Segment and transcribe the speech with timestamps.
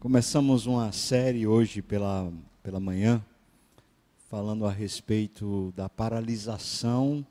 [0.00, 3.22] Começamos uma série hoje pela, pela manhã,
[4.30, 7.24] falando a respeito da paralisação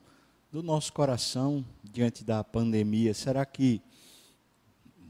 [0.52, 3.12] do nosso coração diante da pandemia.
[3.16, 3.82] Será que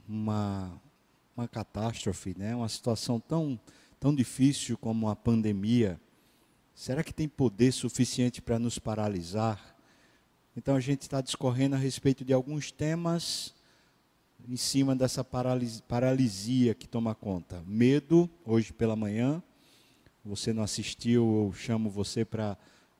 [0.07, 0.81] uma,
[1.35, 2.55] uma catástrofe, né?
[2.55, 3.59] uma situação tão,
[3.99, 5.99] tão difícil como a pandemia,
[6.73, 9.75] será que tem poder suficiente para nos paralisar?
[10.55, 13.53] Então a gente está discorrendo a respeito de alguns temas
[14.47, 17.63] em cima dessa paralisia que toma conta.
[17.67, 19.41] Medo, hoje pela manhã,
[20.23, 22.57] você não assistiu, eu chamo você para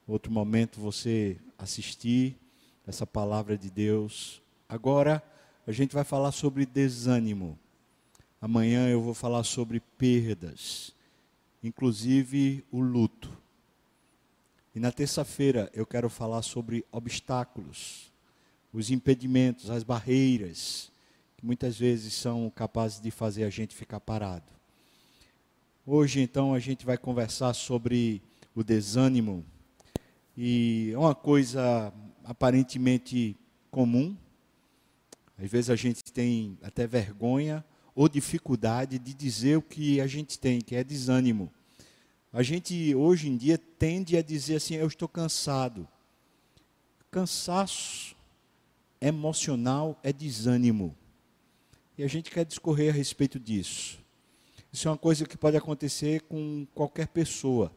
[0.08, 2.38] outro momento você assistir
[2.86, 4.41] essa palavra de Deus.
[4.68, 5.23] Agora,
[5.66, 7.58] a gente vai falar sobre desânimo.
[8.41, 10.96] Amanhã eu vou falar sobre perdas,
[11.63, 13.30] inclusive o luto.
[14.74, 18.12] E na terça-feira eu quero falar sobre obstáculos,
[18.71, 20.91] os impedimentos, as barreiras
[21.39, 24.52] que muitas vezes são capazes de fazer a gente ficar parado.
[25.85, 28.21] Hoje, então, a gente vai conversar sobre
[28.54, 29.46] o desânimo.
[30.35, 31.93] E é uma coisa
[32.26, 33.37] aparentemente
[33.71, 34.18] comum.
[35.41, 37.63] Às vezes a gente tem até vergonha
[37.96, 41.49] ou dificuldade de dizer o que a gente tem, que é desânimo.
[42.34, 45.87] A gente hoje em dia tende a dizer assim: eu estou cansado.
[47.09, 48.13] Cansaço
[48.99, 50.98] emocional é desânimo.
[52.00, 54.00] E a gente quer discorrer a respeito disso.
[54.72, 57.74] Isso é uma coisa que pode acontecer com qualquer pessoa.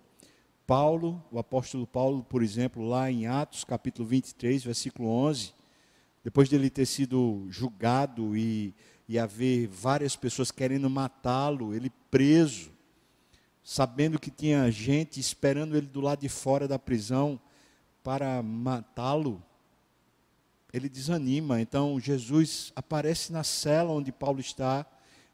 [0.64, 5.52] Paulo, o apóstolo Paulo, por exemplo, lá em Atos, capítulo 23, versículo 11,
[6.22, 8.72] depois dele ter sido julgado e,
[9.08, 12.70] e haver várias pessoas querendo matá-lo, ele preso,
[13.60, 17.40] sabendo que tinha gente esperando ele do lado de fora da prisão
[18.04, 19.42] para matá-lo,
[20.72, 21.60] ele desanima.
[21.60, 24.86] Então, Jesus aparece na cela onde Paulo está.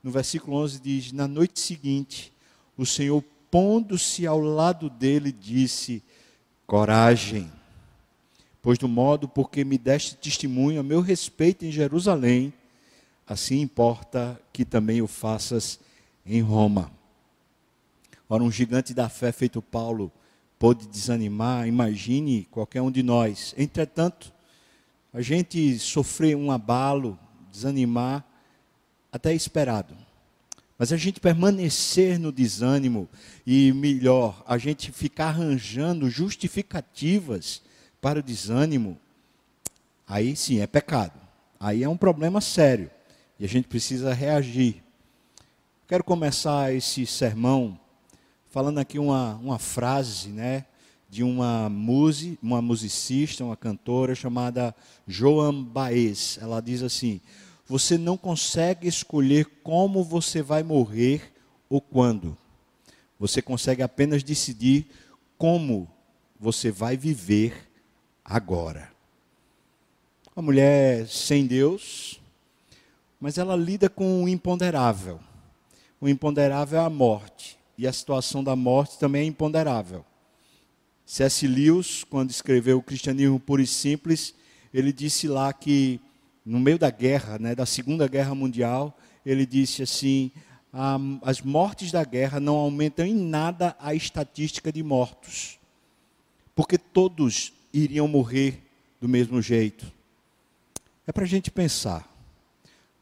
[0.03, 2.33] No versículo 11 diz: Na noite seguinte,
[2.77, 6.03] o Senhor, pondo-se ao lado dele, disse:
[6.67, 7.51] Coragem,
[8.61, 12.53] pois do modo porque me deste testemunho a meu respeito em Jerusalém,
[13.27, 15.79] assim importa que também o faças
[16.27, 16.91] em Roma.
[18.29, 20.13] Ora, um gigante da fé feito Paulo
[20.59, 23.55] pôde desanimar, imagine qualquer um de nós.
[23.57, 24.33] Entretanto,
[25.13, 27.19] a gente sofrer um abalo,
[27.51, 28.25] desanimar,
[29.11, 29.97] até esperado.
[30.79, 33.09] Mas a gente permanecer no desânimo
[33.47, 37.63] e melhor, a gente ficar arranjando justificativas
[38.01, 38.97] para o desânimo,
[40.07, 41.19] aí sim é pecado.
[41.59, 42.89] Aí é um problema sério
[43.39, 44.83] e a gente precisa reagir.
[45.89, 47.79] Quero começar esse sermão
[48.51, 50.65] falando aqui uma, uma frase, né?
[51.09, 54.75] De uma, muse, uma musicista, uma cantora chamada
[55.07, 56.39] Joan Baez.
[56.41, 57.21] Ela diz assim:
[57.67, 61.33] Você não consegue escolher como você vai morrer
[61.69, 62.37] ou quando.
[63.19, 64.87] Você consegue apenas decidir
[65.37, 65.89] como
[66.39, 67.69] você vai viver
[68.25, 68.93] agora.
[70.37, 72.21] Uma mulher sem Deus,
[73.21, 75.19] mas ela lida com o imponderável.
[76.01, 77.59] O imponderável é a morte.
[77.77, 80.05] E a situação da morte também é imponderável.
[81.11, 81.47] C.S.
[81.47, 84.35] Lewis, quando escreveu o Cristianismo Puro e Simples,
[84.75, 85.99] ele disse lá que,
[86.45, 90.31] no meio da guerra, né, da Segunda Guerra Mundial, ele disse assim:
[91.23, 95.59] as mortes da guerra não aumentam em nada a estatística de mortos,
[96.55, 98.63] porque todos iriam morrer
[99.01, 99.91] do mesmo jeito.
[101.07, 102.07] É para a gente pensar: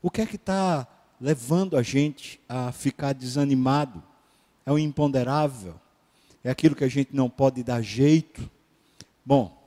[0.00, 0.86] o que é que está
[1.20, 4.00] levando a gente a ficar desanimado?
[4.64, 5.74] É o imponderável?
[6.46, 8.48] É aquilo que a gente não pode dar jeito.
[9.24, 9.60] Bom,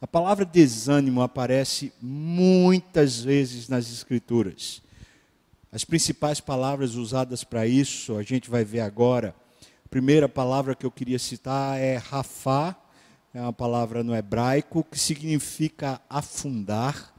[0.00, 4.82] a palavra desânimo aparece muitas vezes nas Escrituras.
[5.70, 9.36] As principais palavras usadas para isso, a gente vai ver agora.
[9.84, 12.74] A primeira palavra que eu queria citar é rafá,
[13.32, 17.14] é uma palavra no hebraico que significa afundar,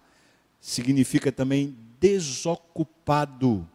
[0.60, 3.66] significa também desocupado.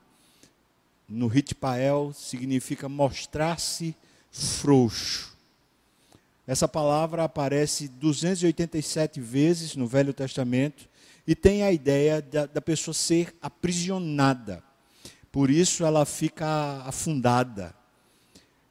[1.08, 3.96] No Ritpael significa mostrar-se
[4.32, 5.30] frouxo.
[6.46, 10.88] Essa palavra aparece 287 vezes no Velho Testamento
[11.26, 14.62] e tem a ideia da, da pessoa ser aprisionada.
[15.30, 17.74] Por isso ela fica afundada.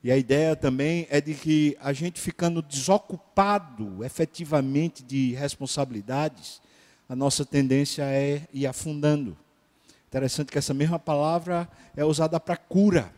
[0.03, 6.59] E a ideia também é de que a gente ficando desocupado efetivamente de responsabilidades,
[7.07, 9.37] a nossa tendência é ir afundando.
[10.07, 13.13] Interessante que essa mesma palavra é usada para cura,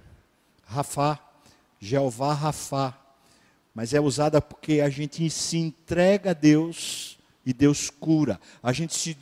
[0.65, 1.22] Rafá,
[1.83, 2.97] Jeová Rafá,
[3.75, 8.39] mas é usada porque a gente se entrega a Deus e Deus cura.
[8.61, 9.13] A gente se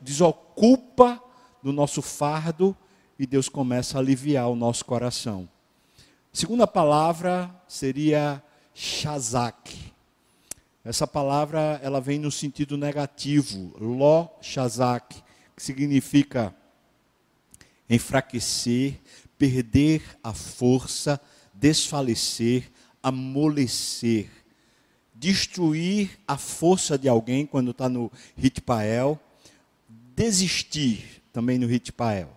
[0.00, 1.20] desocupa
[1.60, 2.76] do nosso fardo
[3.18, 5.48] e Deus começa a aliviar o nosso coração.
[6.32, 8.40] segunda palavra seria
[8.72, 9.92] shazak.
[10.84, 15.20] Essa palavra ela vem no sentido negativo, lo shazak,
[15.56, 16.54] que significa
[17.90, 19.00] enfraquecer,
[19.36, 21.20] perder a força,
[21.54, 22.70] desfalecer,
[23.02, 24.28] amolecer,
[25.14, 29.18] destruir a força de alguém quando está no Ritpael,
[30.14, 32.30] desistir também no Ritpael.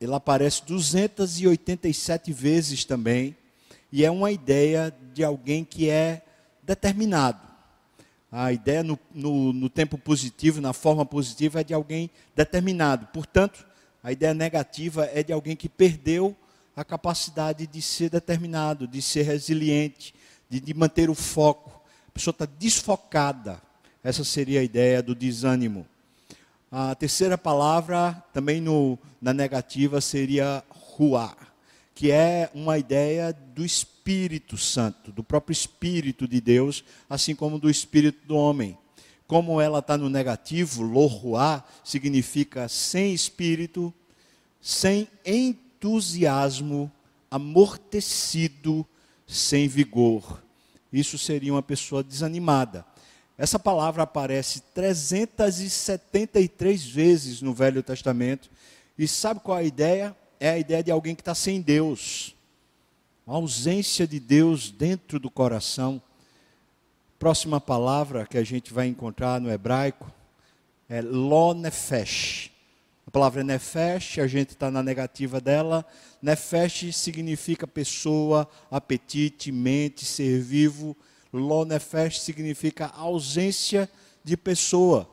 [0.00, 3.36] Ele aparece 287 vezes também,
[3.90, 6.24] e é uma ideia de alguém que é
[6.62, 7.40] determinado.
[8.30, 13.06] A ideia no, no, no tempo positivo, na forma positiva, é de alguém determinado.
[13.12, 13.64] Portanto,
[14.02, 16.36] a ideia negativa é de alguém que perdeu
[16.76, 20.14] a capacidade de ser determinado, de ser resiliente,
[20.48, 21.70] de, de manter o foco.
[22.08, 23.60] A pessoa está desfocada.
[24.02, 25.86] Essa seria a ideia do desânimo.
[26.70, 31.36] A terceira palavra, também no, na negativa, seria ruar,
[31.94, 37.70] que é uma ideia do Espírito Santo, do próprio Espírito de Deus, assim como do
[37.70, 38.76] Espírito do homem.
[39.26, 43.94] Como ela está no negativo, lohruá significa sem espírito,
[44.60, 45.08] sem
[45.84, 46.90] entusiasmo,
[47.30, 48.86] amortecido,
[49.26, 50.42] sem vigor.
[50.90, 52.86] Isso seria uma pessoa desanimada.
[53.36, 58.50] Essa palavra aparece 373 vezes no Velho Testamento.
[58.96, 60.16] E sabe qual é a ideia?
[60.40, 62.34] É a ideia de alguém que está sem Deus.
[63.26, 66.00] A ausência de Deus dentro do coração.
[67.18, 70.10] Próxima palavra que a gente vai encontrar no hebraico
[70.88, 71.52] é lo
[73.14, 75.86] palavra nefesh, a gente está na negativa dela.
[76.20, 80.96] Nefesh significa pessoa, apetite, mente, ser vivo.
[81.32, 83.88] Lo nefesh significa ausência
[84.24, 85.08] de pessoa.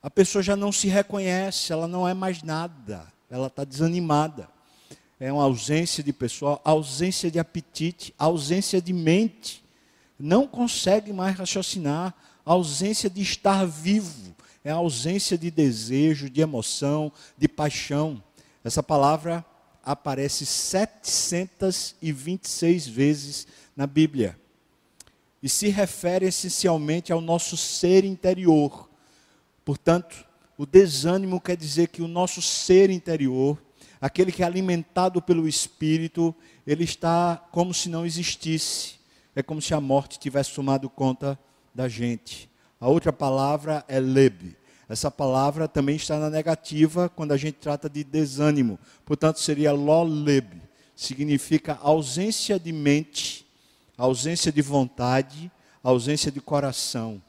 [0.00, 4.48] A pessoa já não se reconhece, ela não é mais nada, ela está desanimada
[5.20, 9.62] é uma ausência de pessoa, ausência de apetite, ausência de mente.
[10.18, 14.34] Não consegue mais raciocinar, ausência de estar vivo,
[14.64, 18.22] é a ausência de desejo, de emoção, de paixão.
[18.62, 19.44] Essa palavra
[19.84, 24.38] aparece 726 vezes na Bíblia.
[25.42, 28.88] E se refere essencialmente ao nosso ser interior.
[29.64, 30.24] Portanto,
[30.58, 33.58] o desânimo quer dizer que o nosso ser interior
[34.00, 36.34] Aquele que é alimentado pelo Espírito,
[36.66, 38.94] ele está como se não existisse.
[39.36, 41.38] É como se a morte tivesse tomado conta
[41.74, 42.49] da gente.
[42.80, 44.56] A outra palavra é leb.
[44.88, 48.78] Essa palavra também está na negativa quando a gente trata de desânimo.
[49.04, 50.60] Portanto, seria loleb.
[50.96, 53.46] Significa ausência de mente,
[53.96, 57.22] ausência de vontade, ausência de coração,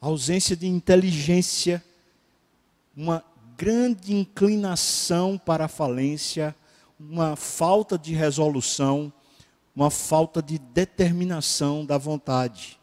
[0.00, 1.84] ausência de inteligência,
[2.96, 3.22] uma
[3.56, 6.54] grande inclinação para a falência,
[6.98, 9.12] uma falta de resolução,
[9.74, 12.78] uma falta de determinação da vontade.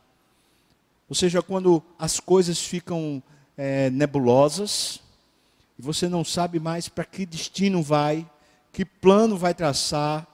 [1.11, 3.21] Ou seja, quando as coisas ficam
[3.57, 5.01] é, nebulosas,
[5.77, 8.25] e você não sabe mais para que destino vai,
[8.71, 10.25] que plano vai traçar,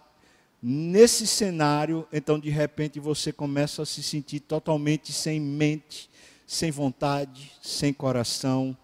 [0.62, 6.12] nesse cenário, então de repente você começa a se sentir totalmente sem mente,
[6.45, 8.77] sem vontade, sem coração,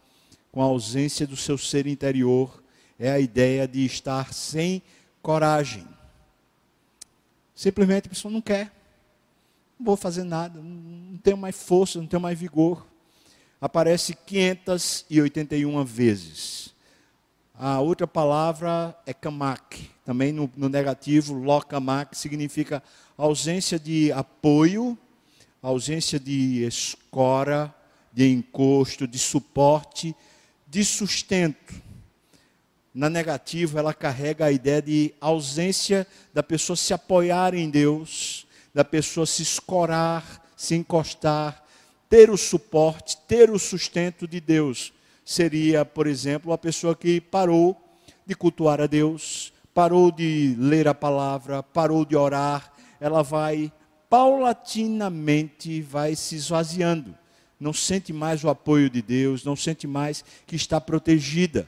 [0.51, 2.63] com a ausência do seu ser interior,
[2.97, 4.81] é a ideia de estar sem
[5.21, 5.87] coragem.
[7.53, 8.71] Simplesmente a pessoa não quer,
[9.79, 12.85] não vou fazer nada, não tenho mais força, não tenho mais vigor.
[13.59, 16.73] Aparece 581 vezes.
[17.53, 22.81] A outra palavra é kamak, também no, no negativo, lokamak, significa
[23.17, 24.97] ausência de apoio,
[25.61, 27.73] ausência de escora,
[28.11, 30.15] de encosto, de suporte,
[30.67, 31.73] de sustento.
[32.93, 38.42] Na negativa, ela carrega a ideia de ausência da pessoa se apoiar em Deus,
[38.73, 41.63] da pessoa se escorar, se encostar,
[42.09, 44.93] ter o suporte, ter o sustento de Deus.
[45.25, 47.79] Seria, por exemplo, a pessoa que parou
[48.25, 53.71] de cultuar a Deus, parou de ler a palavra, parou de orar, ela vai
[54.09, 57.15] paulatinamente vai se esvaziando
[57.63, 61.65] não sente mais o apoio de Deus, não sente mais que está protegida.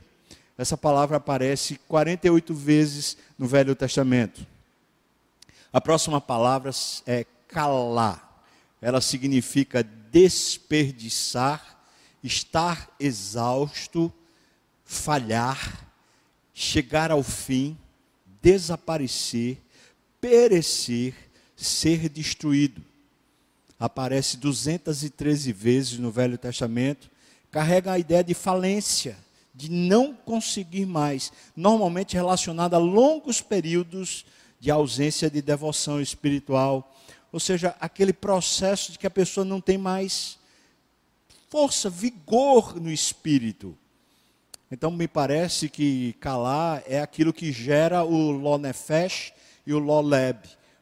[0.58, 4.46] Essa palavra aparece 48 vezes no Velho Testamento.
[5.76, 6.72] A próxima palavra
[7.06, 8.42] é calar.
[8.82, 11.78] Ela significa desperdiçar,
[12.24, 14.10] estar exausto,
[14.86, 15.86] falhar,
[16.54, 17.78] chegar ao fim,
[18.42, 19.62] desaparecer,
[20.22, 21.14] perecer,
[21.58, 22.82] ser destruído
[23.78, 27.12] aparece 213 vezes no Velho Testamento,
[27.52, 29.18] carrega a ideia de falência,
[29.54, 34.26] de não conseguir mais, normalmente relacionada a longos períodos
[34.66, 36.92] de ausência de devoção espiritual.
[37.32, 40.40] Ou seja, aquele processo de que a pessoa não tem mais
[41.52, 43.78] força, vigor no espírito.
[44.72, 49.34] Então me parece que calar é aquilo que gera o Lonefesh
[49.68, 50.40] e o Loleb.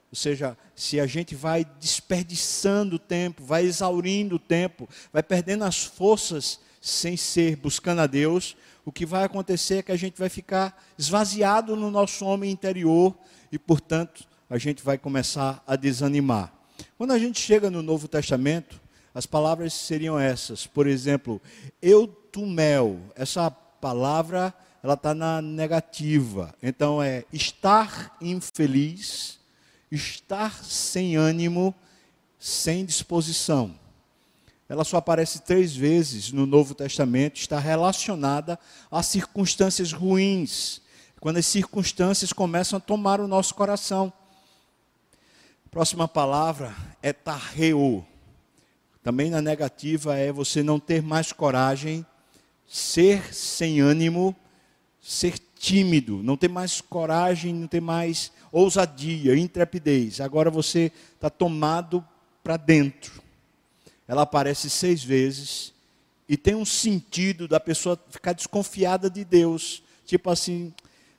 [0.09, 5.65] Ou seja, se a gente vai desperdiçando o tempo, vai exaurindo o tempo, vai perdendo
[5.65, 10.17] as forças sem ser buscando a Deus, o que vai acontecer é que a gente
[10.17, 13.13] vai ficar esvaziado no nosso homem interior
[13.53, 16.51] e, portanto, a gente vai começar a desanimar.
[16.97, 18.81] Quando a gente chega no Novo Testamento,
[19.13, 20.65] as palavras seriam essas.
[20.65, 21.39] Por exemplo,
[21.79, 22.99] eu tu mel.
[23.15, 26.55] Essa palavra ela está na negativa.
[26.63, 29.39] Então é estar infeliz,
[29.91, 31.75] estar sem ânimo,
[32.39, 33.79] sem disposição.
[34.67, 38.57] Ela só aparece três vezes no Novo Testamento, está relacionada
[38.89, 40.81] a circunstâncias ruins,
[41.23, 44.11] quando as circunstâncias começam a tomar o nosso coração.
[45.71, 48.05] Próxima palavra é tarreu.
[49.01, 52.05] Também na negativa é você não ter mais coragem,
[52.67, 54.35] ser sem ânimo,
[55.01, 60.19] ser tímido, não ter mais coragem, não ter mais ousadia, intrepidez.
[60.19, 62.05] Agora você está tomado
[62.43, 63.23] para dentro.
[64.09, 65.73] Ela aparece seis vezes
[66.27, 69.81] e tem um sentido da pessoa ficar desconfiada de Deus.
[70.05, 70.73] Tipo assim: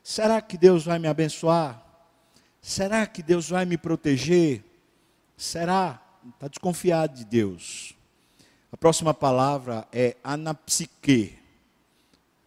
[0.05, 1.83] será que Deus vai me abençoar?
[2.61, 4.63] Será que Deus vai me proteger?
[5.35, 5.99] Será?
[6.35, 7.95] Está desconfiado de Deus.
[8.71, 11.39] A próxima palavra é anapsique.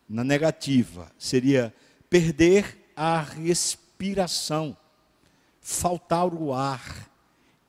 [0.09, 1.75] Na negativa, seria
[2.09, 4.77] perder a respiração,
[5.61, 7.11] faltar o ar,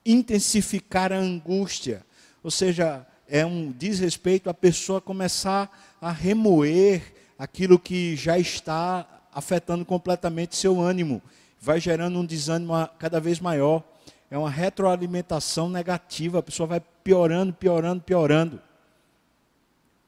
[0.06, 2.06] intensificar a angústia.
[2.44, 7.02] Ou seja, é um desrespeito a pessoa começar a remoer
[7.36, 11.22] aquilo que já está afetando completamente seu ânimo,
[11.60, 13.82] vai gerando um desânimo cada vez maior
[14.30, 18.62] é uma retroalimentação negativa, a pessoa vai piorando, piorando, piorando.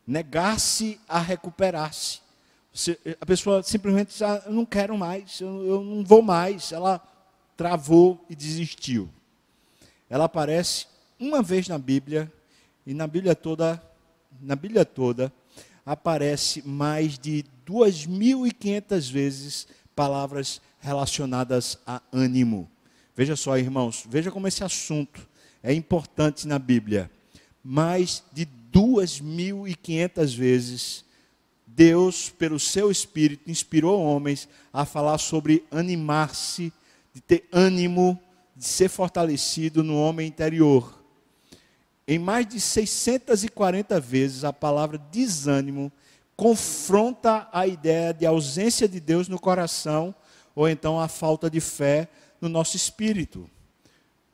[0.07, 2.21] Negar-se a recuperar-se.
[3.21, 6.71] A pessoa simplesmente diz, ah, eu não quero mais, eu, eu não vou mais.
[6.71, 7.00] Ela
[7.57, 9.11] travou e desistiu.
[10.09, 10.87] Ela aparece
[11.19, 12.33] uma vez na Bíblia,
[12.87, 13.83] e na Bíblia toda,
[14.41, 15.33] na Bíblia toda,
[15.85, 22.69] aparece mais de 2.500 vezes palavras relacionadas a ânimo.
[23.14, 25.28] Veja só, irmãos, veja como esse assunto
[25.62, 27.11] é importante na Bíblia.
[27.62, 31.04] Mais de 2.500 vezes,
[31.66, 36.73] Deus, pelo seu Espírito, inspirou homens a falar sobre animar-se,
[37.14, 38.19] de ter ânimo,
[38.57, 41.02] de ser fortalecido no homem interior.
[42.09, 45.92] Em mais de 640 vezes, a palavra desânimo
[46.42, 50.12] confronta a ideia de ausência de Deus no coração,
[50.56, 52.08] ou então a falta de fé
[52.40, 53.49] no nosso espírito.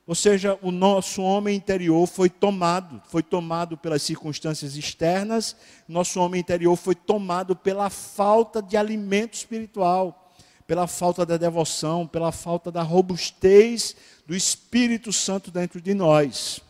[0.07, 5.55] Ou seja, o nosso homem interior foi tomado, foi tomado pelas circunstâncias externas,
[5.87, 10.33] nosso homem interior foi tomado pela falta de alimento espiritual,
[10.67, 13.95] pela falta da devoção, pela falta da robustez
[14.27, 16.63] do Espírito Santo dentro de nós.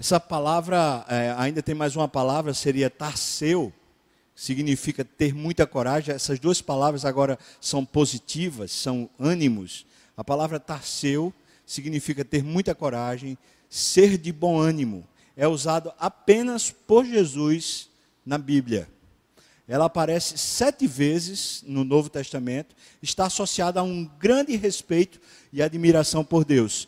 [0.00, 3.72] Essa palavra, é, ainda tem mais uma palavra, seria tarseu,
[4.32, 6.14] significa ter muita coragem.
[6.14, 9.84] Essas duas palavras agora são positivas, são ânimos.
[10.16, 11.34] A palavra tarseu
[11.66, 13.36] significa ter muita coragem,
[13.68, 15.04] ser de bom ânimo.
[15.36, 17.90] É usado apenas por Jesus
[18.24, 18.88] na Bíblia.
[19.66, 25.20] Ela aparece sete vezes no Novo Testamento, está associada a um grande respeito
[25.52, 26.86] e admiração por Deus.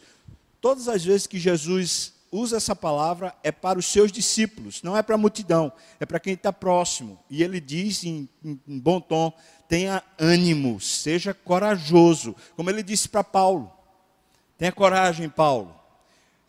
[0.60, 5.02] Todas as vezes que Jesus usa essa palavra é para os seus discípulos, não é
[5.02, 7.18] para a multidão, é para quem está próximo.
[7.28, 9.32] E ele diz em, em, em, bom tom:
[9.68, 13.72] tenha ânimo, seja corajoso, como ele disse para Paulo.
[14.56, 15.74] Tenha coragem, Paulo.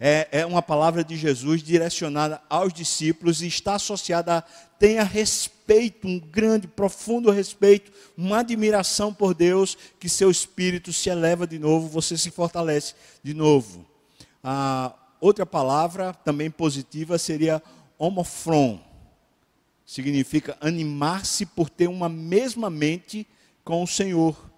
[0.04, 4.44] É, é uma palavra de Jesus direcionada aos discípulos e está associada a
[4.82, 11.46] tenha respeito, um grande, profundo respeito, uma admiração por Deus, que seu espírito se eleva
[11.46, 13.86] de novo, você se fortalece de novo.
[14.44, 17.62] Ah, Outra palavra também positiva seria
[17.96, 18.82] homofron.
[19.86, 23.28] Significa animar-se por ter uma mesma mente
[23.64, 24.52] com o Senhor.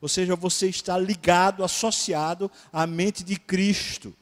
[0.00, 4.12] Ou seja, você está ligado, associado à mente de Cristo.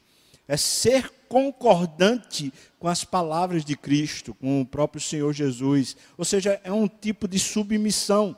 [0.47, 5.97] É ser concordante com as palavras de Cristo, com o próprio Senhor Jesus.
[6.15, 8.37] Ou seja, é um tipo de submissão.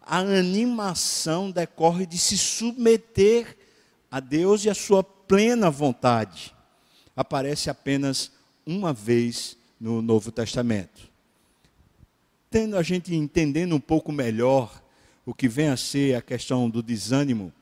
[0.00, 3.58] A animação decorre de se submeter
[4.08, 6.54] a Deus e a sua plena vontade
[7.16, 8.32] aparece apenas
[8.66, 11.08] uma vez no Novo Testamento.
[12.50, 14.82] Tendo a gente entendendo um pouco melhor
[15.24, 17.52] o que vem a ser a questão do desânimo,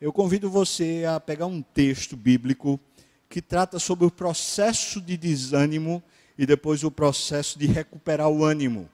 [0.00, 2.78] eu convido você a pegar um texto bíblico
[3.28, 6.02] que trata sobre o processo de desânimo
[6.38, 8.88] e depois o processo de recuperar o ânimo.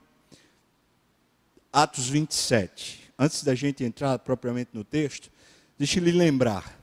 [1.71, 3.11] Atos 27.
[3.17, 5.31] Antes da gente entrar propriamente no texto,
[5.77, 6.80] deixe lhe lembrar.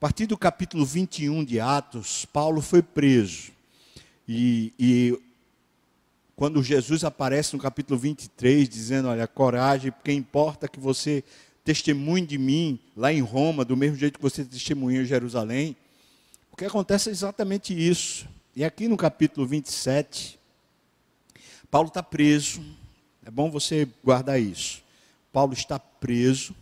[0.00, 3.52] A partir do capítulo 21 de Atos, Paulo foi preso.
[4.26, 5.20] E, e
[6.34, 11.22] quando Jesus aparece no capítulo 23, dizendo: Olha, coragem, porque importa que você
[11.62, 15.76] testemunhe de mim lá em Roma, do mesmo jeito que você testemunhou em Jerusalém.
[16.50, 18.26] O que acontece é exatamente isso.
[18.56, 20.38] E aqui no capítulo 27,
[21.70, 22.62] Paulo está preso.
[23.22, 24.82] É bom você guardar isso.
[25.30, 26.54] Paulo está preso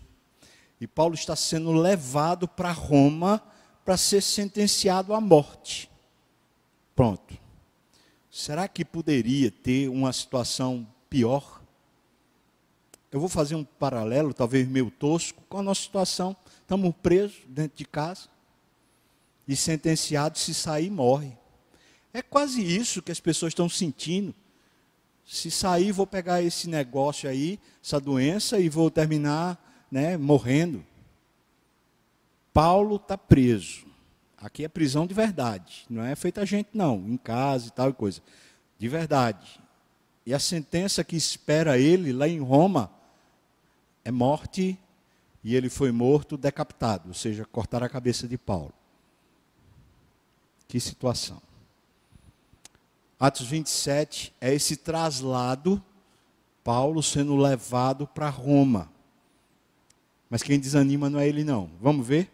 [0.80, 3.42] e Paulo está sendo levado para Roma
[3.84, 5.90] para ser sentenciado à morte.
[6.94, 7.36] Pronto.
[8.30, 11.62] Será que poderia ter uma situação pior?
[13.10, 16.36] Eu vou fazer um paralelo, talvez meio tosco, com a nossa situação.
[16.60, 18.28] Estamos presos dentro de casa
[19.46, 21.32] e sentenciados, se sair, morre.
[22.12, 24.34] É quase isso que as pessoas estão sentindo.
[25.24, 30.84] Se sair, vou pegar esse negócio aí, essa doença, e vou terminar né, morrendo.
[32.52, 33.86] Paulo está preso.
[34.36, 35.84] Aqui é prisão de verdade.
[35.88, 38.20] Não é feita a gente, não, em casa e tal e coisa.
[38.78, 39.60] De verdade.
[40.24, 42.90] E a sentença que espera ele lá em Roma
[44.04, 44.78] é morte,
[45.42, 48.72] e ele foi morto decapitado, ou seja, cortar a cabeça de Paulo.
[50.66, 51.40] Que situação.
[53.18, 55.82] Atos 27 é esse traslado,
[56.62, 58.90] Paulo sendo levado para Roma.
[60.30, 61.70] Mas quem desanima não é ele, não.
[61.80, 62.30] Vamos ver?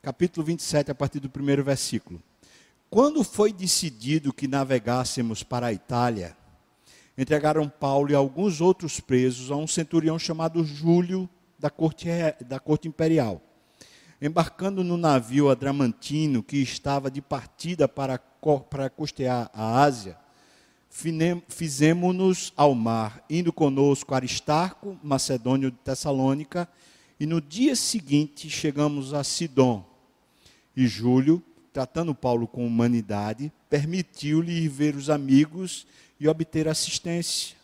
[0.00, 2.22] Capítulo 27, a partir do primeiro versículo.
[2.88, 6.36] Quando foi decidido que navegássemos para a Itália,
[7.16, 11.28] entregaram Paulo e alguns outros presos a um centurião chamado Júlio,
[11.58, 12.08] da corte,
[12.46, 13.40] da corte imperial.
[14.20, 18.18] Embarcando no navio Adramantino, que estava de partida para
[18.68, 20.18] para costear a Ásia,
[21.48, 26.68] fizemos-nos ao mar, indo conosco Aristarco, macedônio de Tessalônica,
[27.22, 29.84] e no dia seguinte chegamos a Sidom.
[30.76, 31.40] E Júlio,
[31.72, 35.86] tratando Paulo com humanidade, permitiu-lhe ir ver os amigos
[36.18, 37.56] e obter assistência.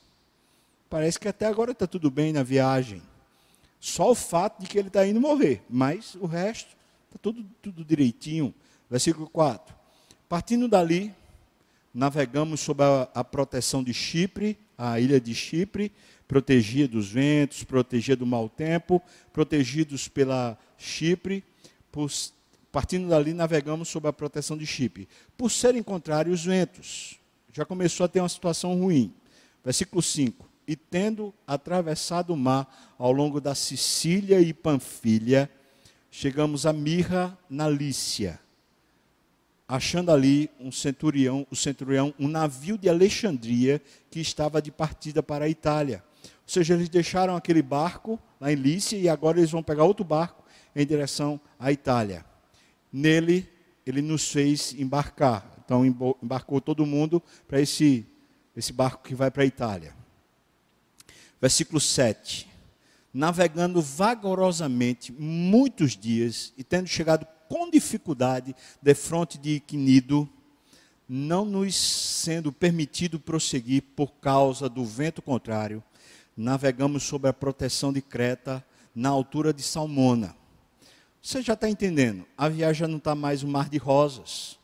[0.89, 3.03] Parece que até agora está tudo bem na viagem.
[3.81, 7.85] Só o fato de que ele está indo morrer, mas o resto está tudo, tudo
[7.85, 8.55] direitinho.
[8.89, 9.75] Versículo 4.
[10.29, 11.13] Partindo dali,
[11.93, 15.91] navegamos sob a, a, proteção de Chipre, a ilha de Chipre,
[16.29, 21.43] protegida dos ventos, protegida do mau tempo, protegidos pela Chipre.
[21.91, 22.13] Por,
[22.71, 25.09] partindo dali, navegamos sob a proteção de Chipre.
[25.37, 27.19] Por serem contrários os ventos,
[27.53, 29.13] já começou a ter uma situação ruim.
[29.65, 30.47] Versículo 5.
[30.67, 35.51] E tendo atravessado o mar ao longo da Sicília e Panfilha,
[36.11, 38.39] chegamos a Mirra, na Lícia
[39.69, 45.45] achando ali um centurião, o centurião, um navio de Alexandria que estava de partida para
[45.45, 46.03] a Itália.
[46.49, 50.03] Ou seja, eles deixaram aquele barco lá em Lícia e agora eles vão pegar outro
[50.03, 50.43] barco
[50.75, 52.25] em direção à Itália.
[52.91, 53.47] Nele,
[53.85, 55.47] ele nos fez embarcar.
[55.63, 58.07] Então, embarcou todo mundo para esse,
[58.57, 59.95] esse barco que vai para a Itália.
[61.39, 62.49] Versículo 7.
[63.13, 70.27] Navegando vagarosamente muitos dias e tendo chegado com dificuldade de fronte de Quinido,
[71.07, 75.85] não nos sendo permitido prosseguir por causa do vento contrário,
[76.39, 80.35] navegamos sob a proteção de Creta, na altura de Salmona.
[81.21, 82.25] Você já está entendendo?
[82.37, 84.59] A viagem não está mais um mar de rosas.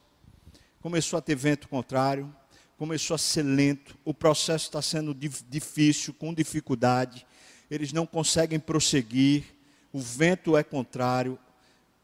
[0.80, 2.34] Começou a ter vento contrário,
[2.78, 7.26] começou a ser lento, o processo está sendo difícil, com dificuldade,
[7.70, 9.44] eles não conseguem prosseguir,
[9.92, 11.38] o vento é contrário,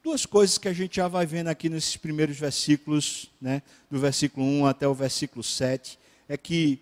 [0.03, 4.43] Duas coisas que a gente já vai vendo aqui nesses primeiros versículos, né, do versículo
[4.43, 6.81] 1 até o versículo 7, é que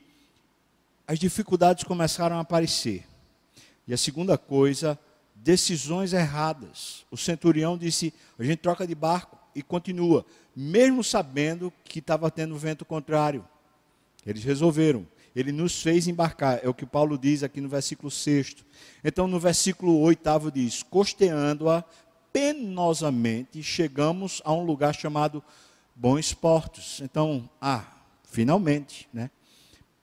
[1.10, 3.04] as dificuldades começaram a aparecer.
[3.88, 4.98] E a segunda coisa,
[5.34, 7.04] decisões erradas.
[7.10, 10.24] O centurião disse: a gente troca de barco e continua,
[10.56, 13.44] mesmo sabendo que estava tendo vento contrário.
[14.24, 15.04] Eles resolveram.
[15.36, 18.58] Ele nos fez embarcar, é o que Paulo diz aqui no versículo 6.
[19.04, 21.84] Então, no versículo 8 diz: costeando-a,
[22.32, 25.44] penosamente chegamos a um lugar chamado
[25.96, 27.02] Bons Portos.
[27.02, 27.84] Então, ah,
[28.26, 29.32] finalmente, né?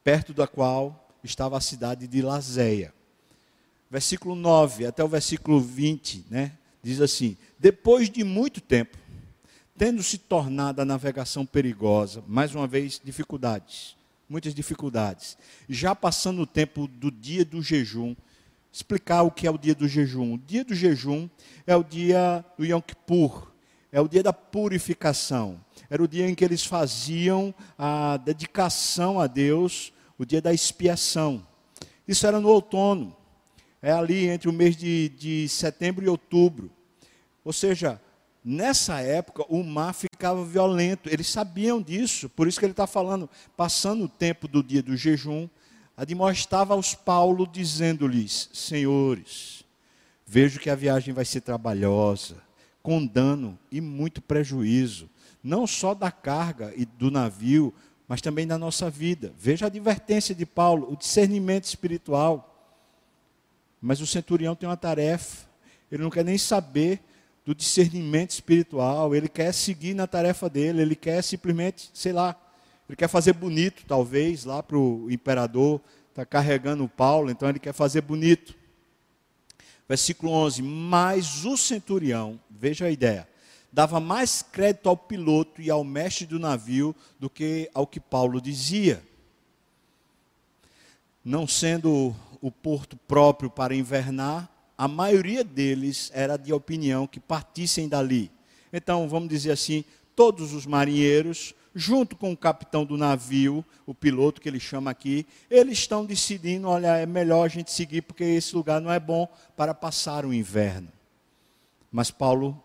[0.06, 2.94] Perto da qual estava a cidade de Lazéia.
[3.90, 6.52] Versículo 9 até o versículo 20, né?
[6.80, 8.96] Diz assim: Depois de muito tempo,
[9.76, 13.96] tendo se tornado a navegação perigosa, mais uma vez dificuldades,
[14.28, 15.36] muitas dificuldades.
[15.68, 18.14] Já passando o tempo do dia do jejum,
[18.72, 20.34] explicar o que é o dia do jejum.
[20.34, 21.28] O dia do jejum
[21.66, 23.50] é o dia do Yom Kippur,
[23.90, 25.60] é o dia da purificação.
[25.90, 31.46] Era o dia em que eles faziam a dedicação a Deus, o dia da expiação.
[32.06, 33.16] Isso era no outono,
[33.82, 36.70] é ali entre o mês de, de setembro e outubro.
[37.44, 38.00] Ou seja,
[38.44, 43.28] nessa época o mar ficava violento, eles sabiam disso, por isso que ele está falando,
[43.56, 45.48] passando o tempo do dia do jejum,
[45.96, 49.64] admoestava aos Paulo, dizendo-lhes: Senhores,
[50.26, 52.36] vejo que a viagem vai ser trabalhosa,
[52.82, 55.08] com dano e muito prejuízo,
[55.42, 57.72] não só da carga e do navio,
[58.08, 59.32] mas também da nossa vida.
[59.36, 62.52] Veja a advertência de Paulo, o discernimento espiritual.
[63.80, 65.46] Mas o centurião tem uma tarefa,
[65.90, 67.00] ele não quer nem saber
[67.44, 72.34] do discernimento espiritual, ele quer seguir na tarefa dele, ele quer simplesmente, sei lá,
[72.88, 77.58] ele quer fazer bonito, talvez, lá para o imperador, está carregando o Paulo, então ele
[77.58, 78.54] quer fazer bonito.
[79.88, 83.28] Versículo 11: Mas o centurião, veja a ideia,
[83.76, 88.40] dava mais crédito ao piloto e ao mestre do navio do que ao que Paulo
[88.40, 89.02] dizia.
[91.22, 97.86] Não sendo o porto próprio para invernar, a maioria deles era de opinião que partissem
[97.86, 98.30] dali.
[98.72, 99.84] Então, vamos dizer assim,
[100.14, 105.26] todos os marinheiros junto com o capitão do navio, o piloto que ele chama aqui,
[105.50, 109.28] eles estão decidindo, olha, é melhor a gente seguir porque esse lugar não é bom
[109.54, 110.88] para passar o inverno.
[111.92, 112.58] Mas Paulo,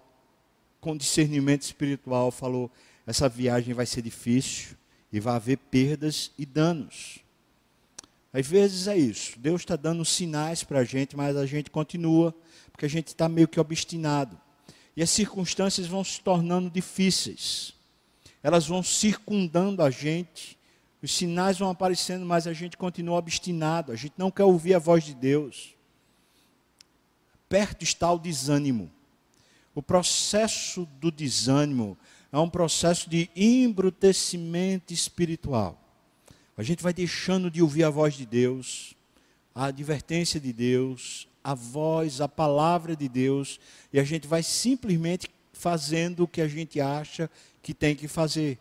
[0.81, 2.69] com discernimento espiritual, falou:
[3.07, 4.75] essa viagem vai ser difícil
[5.13, 7.19] e vai haver perdas e danos.
[8.33, 12.35] Às vezes é isso, Deus está dando sinais para a gente, mas a gente continua,
[12.71, 14.37] porque a gente está meio que obstinado.
[14.97, 17.73] E as circunstâncias vão se tornando difíceis
[18.43, 20.57] elas vão circundando a gente,
[21.01, 24.79] os sinais vão aparecendo, mas a gente continua obstinado, a gente não quer ouvir a
[24.79, 25.75] voz de Deus.
[27.49, 28.91] Perto está o desânimo.
[29.73, 31.97] O processo do desânimo
[32.31, 35.77] é um processo de embrutecimento espiritual.
[36.57, 38.95] A gente vai deixando de ouvir a voz de Deus,
[39.55, 43.59] a advertência de Deus, a voz, a palavra de Deus,
[43.91, 47.29] e a gente vai simplesmente fazendo o que a gente acha
[47.61, 48.59] que tem que fazer.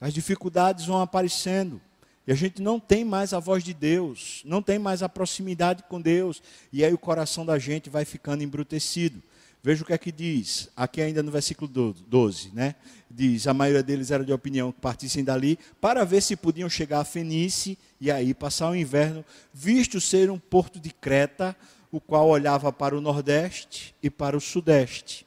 [0.00, 1.80] As dificuldades vão aparecendo.
[2.26, 5.82] E a gente não tem mais a voz de Deus, não tem mais a proximidade
[5.88, 6.42] com Deus.
[6.72, 9.22] E aí o coração da gente vai ficando embrutecido.
[9.62, 12.74] Veja o que é que diz, aqui ainda no versículo 12, né?
[13.10, 17.00] Diz: a maioria deles era de opinião que partissem dali para ver se podiam chegar
[17.00, 21.54] a Fenice e aí passar o inverno, visto ser um porto de Creta,
[21.92, 25.26] o qual olhava para o nordeste e para o sudeste.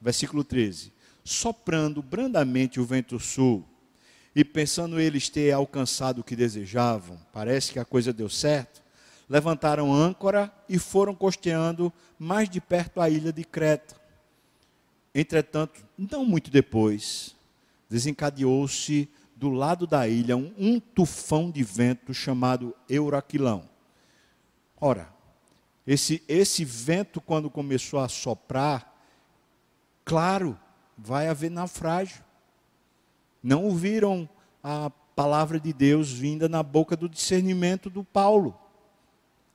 [0.00, 3.66] Versículo 13 soprando brandamente o vento sul,
[4.36, 8.82] e pensando eles ter alcançado o que desejavam, parece que a coisa deu certo,
[9.28, 13.96] levantaram âncora e foram costeando mais de perto a ilha de Creta.
[15.14, 17.34] Entretanto, não muito depois,
[17.88, 23.64] desencadeou-se do lado da ilha um, um tufão de vento chamado Euraquilão.
[24.80, 25.08] Ora,
[25.86, 28.94] esse, esse vento, quando começou a soprar,
[30.04, 30.58] claro,
[30.96, 32.24] vai haver naufrágio.
[33.42, 34.28] Não ouviram
[34.62, 38.58] a palavra de Deus vinda na boca do discernimento do Paulo.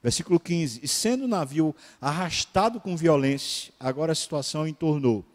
[0.01, 5.25] Versículo 15: E sendo o navio arrastado com violência, agora a situação entornou.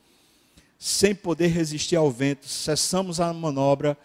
[0.79, 3.97] Sem poder resistir ao vento, cessamos a manobra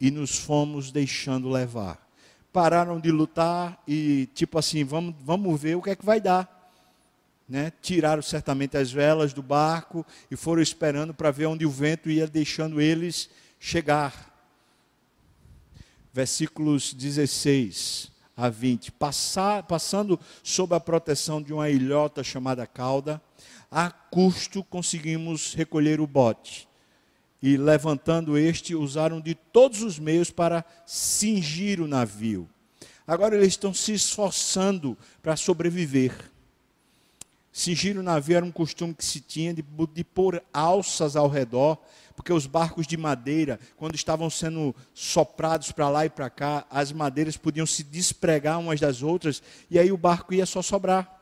[0.00, 2.06] e nos fomos deixando levar.
[2.52, 6.58] Pararam de lutar e, tipo assim, vamos, vamos ver o que é que vai dar
[7.48, 12.10] né, tiraram certamente as velas do barco e foram esperando para ver onde o vento
[12.10, 14.28] ia deixando eles chegar.
[16.12, 18.92] Versículos 16 a 20.
[18.92, 23.20] Passar, passando sob a proteção de uma ilhota chamada cauda,
[23.68, 26.68] a custo conseguimos recolher o bote.
[27.42, 32.48] E levantando este, usaram de todos os meios para cingir o navio.
[33.06, 36.14] Agora eles estão se esforçando para sobreviver
[37.58, 41.76] Cingir o navio era um costume que se tinha de, de pôr alças ao redor,
[42.14, 46.92] porque os barcos de madeira, quando estavam sendo soprados para lá e para cá, as
[46.92, 51.12] madeiras podiam se despregar umas das outras, e aí o barco ia só sobrar.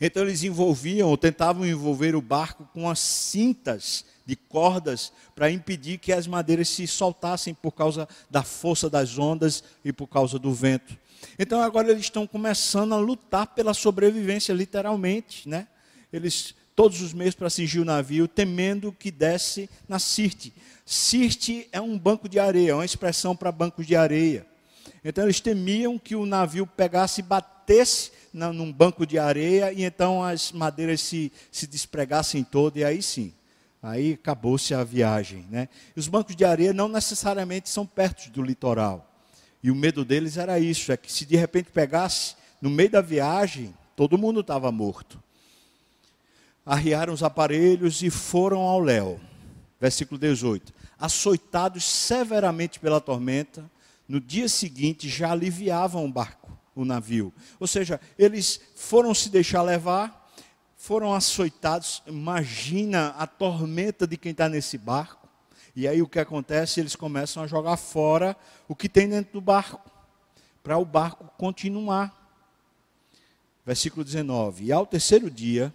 [0.00, 5.98] Então eles envolviam, ou tentavam envolver o barco com as cintas de cordas para impedir
[5.98, 10.54] que as madeiras se soltassem por causa da força das ondas e por causa do
[10.54, 10.96] vento.
[11.38, 15.66] Então agora eles estão começando a lutar pela sobrevivência, literalmente, né?
[16.12, 20.52] Eles todos os meses para cingir o navio, temendo que desse na Sirte.
[20.86, 24.46] Sirte é um banco de areia, é uma expressão para bancos de areia.
[25.04, 29.84] Então eles temiam que o navio pegasse e batesse na, num banco de areia e
[29.84, 33.32] então as madeiras se, se despregassem todas, e aí sim,
[33.82, 35.46] aí acabou-se a viagem.
[35.50, 35.68] Né?
[35.94, 39.09] E os bancos de areia não necessariamente são perto do litoral.
[39.62, 43.00] E o medo deles era isso: é que se de repente pegasse no meio da
[43.00, 45.22] viagem, todo mundo estava morto.
[46.64, 49.20] Arriaram os aparelhos e foram ao léu.
[49.80, 50.72] Versículo 18.
[50.98, 53.70] Açoitados severamente pela tormenta,
[54.06, 57.32] no dia seguinte já aliviavam o barco, o navio.
[57.58, 60.30] Ou seja, eles foram se deixar levar,
[60.76, 62.02] foram açoitados.
[62.06, 65.19] Imagina a tormenta de quem está nesse barco.
[65.74, 66.80] E aí o que acontece?
[66.80, 68.36] Eles começam a jogar fora
[68.68, 69.90] o que tem dentro do barco,
[70.62, 72.14] para o barco continuar.
[73.64, 75.72] Versículo 19: E ao terceiro dia,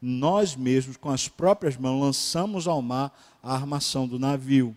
[0.00, 4.76] nós mesmos, com as próprias mãos, lançamos ao mar a armação do navio.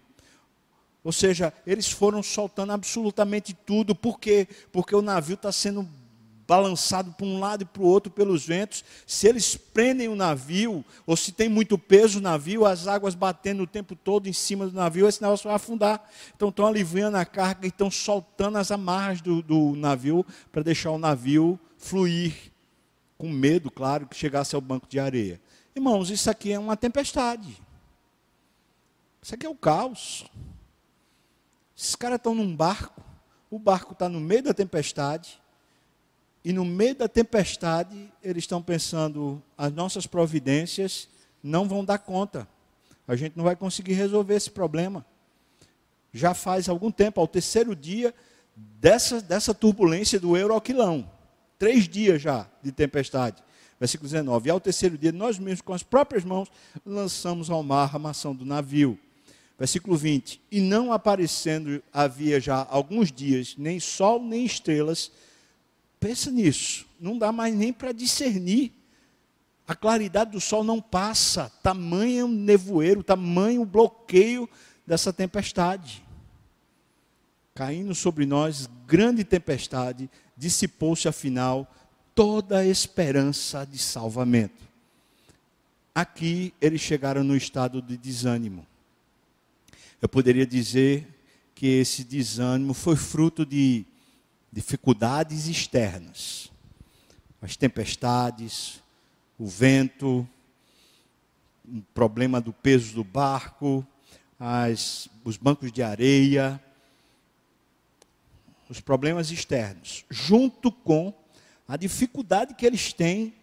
[1.04, 3.96] Ou seja, eles foram soltando absolutamente tudo.
[3.96, 4.48] Por quê?
[4.72, 5.88] Porque o navio está sendo
[6.48, 8.84] balançado para um lado e para o outro pelos ventos.
[9.06, 13.64] Se eles prendem o navio, ou se tem muito peso o navio, as águas batendo
[13.64, 16.10] o tempo todo em cima do navio, esse negócio vai afundar.
[16.36, 20.92] Então estão aliviando a carga e estão soltando as amarras do, do navio para deixar
[20.92, 22.34] o navio fluir.
[23.18, 25.42] Com medo, claro, que chegasse ao banco de areia.
[25.76, 27.62] Irmãos, isso aqui é uma tempestade.
[29.22, 30.26] Isso aqui é o caos.
[31.76, 33.04] Esses caras estão num barco,
[33.52, 35.40] o barco está no meio da tempestade,
[36.48, 41.10] e no meio da tempestade, eles estão pensando: as nossas providências
[41.44, 42.48] não vão dar conta.
[43.06, 45.06] A gente não vai conseguir resolver esse problema.
[46.14, 48.16] Já faz algum tempo, ao terceiro dia
[48.56, 51.12] dessa, dessa turbulência do Euroquilão.
[51.60, 53.44] Três dias já de tempestade.
[53.78, 54.48] Versículo 19.
[54.48, 56.50] E ao terceiro dia, nós mesmos, com as próprias mãos,
[56.86, 58.98] lançamos ao mar a maçã do navio.
[59.60, 60.42] Versículo 20.
[60.50, 65.12] E não aparecendo havia já alguns dias, nem sol nem estrelas,
[66.00, 68.72] Pensa nisso, não dá mais nem para discernir.
[69.68, 74.50] A claridade do sol não passa, tamanho nevoeiro, tamanho bloqueio
[74.86, 76.04] dessa tempestade.
[77.54, 81.70] Caindo sobre nós, grande tempestade, dissipou-se afinal
[82.16, 84.64] toda a esperança de salvamento.
[85.94, 88.66] Aqui eles chegaram no estado de desânimo.
[90.00, 91.08] Eu poderia dizer
[91.56, 93.84] que esse desânimo foi fruto de
[94.58, 96.52] dificuldades externas,
[97.40, 98.82] as tempestades,
[99.38, 100.28] o vento,
[101.64, 103.86] o problema do peso do barco,
[104.40, 106.60] as, os bancos de areia,
[108.68, 111.14] os problemas externos, junto com
[111.68, 113.36] a dificuldade que eles têm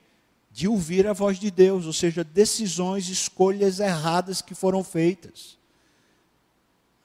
[0.51, 5.57] de ouvir a voz de Deus, ou seja, decisões, escolhas erradas que foram feitas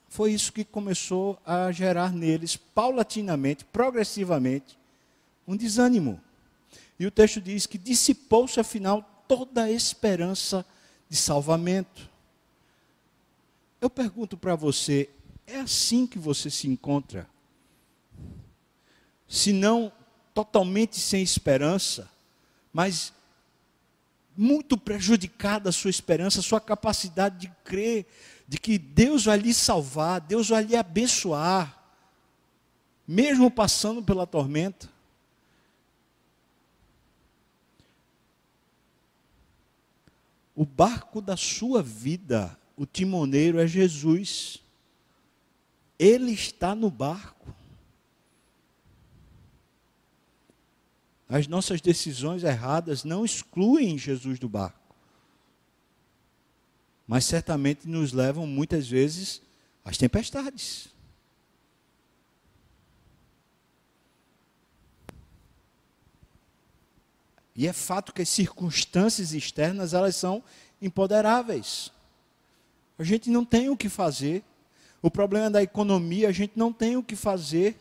[0.10, 4.78] foi isso que começou a gerar neles, paulatinamente, progressivamente,
[5.48, 6.20] um desânimo.
[7.00, 10.66] E o texto diz que dissipou-se, afinal, toda a esperança
[11.08, 12.10] de salvamento.
[13.80, 15.10] Eu pergunto para você,
[15.46, 17.30] é assim que você se encontra?
[19.28, 19.92] Se não
[20.34, 22.10] totalmente sem esperança,
[22.74, 23.14] mas
[24.36, 28.08] muito prejudicada a sua esperança, a sua capacidade de crer
[28.50, 31.80] de que Deus vai lhe salvar, Deus vai lhe abençoar,
[33.08, 34.90] mesmo passando pela tormenta.
[40.56, 44.58] O barco da sua vida, o timoneiro é Jesus.
[46.00, 47.54] Ele está no barco.
[51.30, 54.79] As nossas decisões erradas não excluem Jesus do barco
[57.10, 59.42] mas certamente nos levam muitas vezes
[59.84, 60.90] às tempestades.
[67.56, 70.44] E é fato que as circunstâncias externas, elas são
[70.80, 71.92] impoderáveis.
[73.00, 74.44] A gente não tem o que fazer.
[75.02, 77.76] O problema da economia, a gente não tem o que fazer.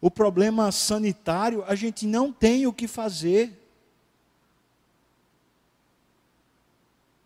[0.00, 3.59] O problema sanitário, a gente não tem o que fazer.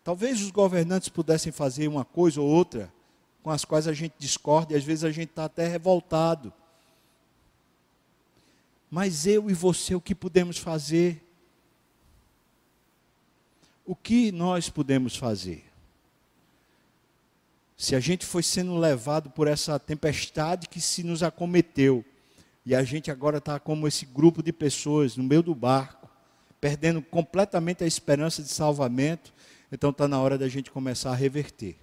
[0.05, 2.93] Talvez os governantes pudessem fazer uma coisa ou outra
[3.41, 6.53] com as quais a gente discorda e às vezes a gente está até revoltado.
[8.89, 11.23] Mas eu e você, o que podemos fazer?
[13.83, 15.65] O que nós podemos fazer?
[17.75, 22.05] Se a gente foi sendo levado por essa tempestade que se nos acometeu,
[22.63, 26.07] e a gente agora está como esse grupo de pessoas no meio do barco,
[26.61, 29.33] perdendo completamente a esperança de salvamento,
[29.71, 31.75] então está na hora da gente começar a reverter.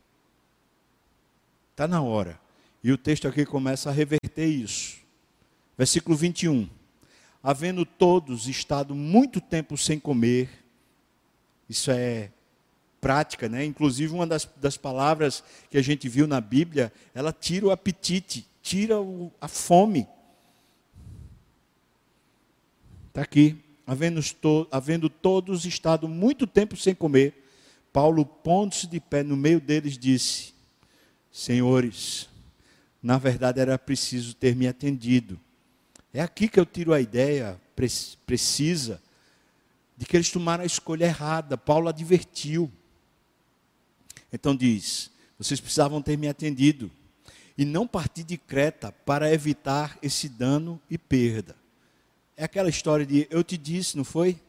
[1.73, 2.41] Está na hora.
[2.83, 4.99] E o texto aqui começa a reverter isso.
[5.77, 6.69] Versículo 21.
[7.43, 10.49] Havendo todos estado muito tempo sem comer,
[11.69, 12.31] isso é
[13.01, 13.65] prática, né?
[13.65, 18.47] Inclusive, uma das, das palavras que a gente viu na Bíblia, ela tira o apetite,
[18.63, 20.07] tira o, a fome.
[23.09, 23.59] Está aqui.
[23.85, 27.42] Havendo, to, havendo todos estado muito tempo sem comer,
[27.93, 30.55] Paulo, pondo-se de pé no meio deles, disse:
[31.31, 32.29] Senhores,
[33.03, 35.39] na verdade era preciso ter me atendido.
[36.13, 37.61] É aqui que eu tiro a ideia
[38.27, 39.01] precisa
[39.97, 41.57] de que eles tomaram a escolha errada.
[41.57, 42.71] Paulo advertiu.
[44.33, 46.91] Então diz: vocês precisavam ter me atendido
[47.57, 51.57] e não partir de Creta para evitar esse dano e perda.
[52.37, 54.41] É aquela história de eu te disse, não foi?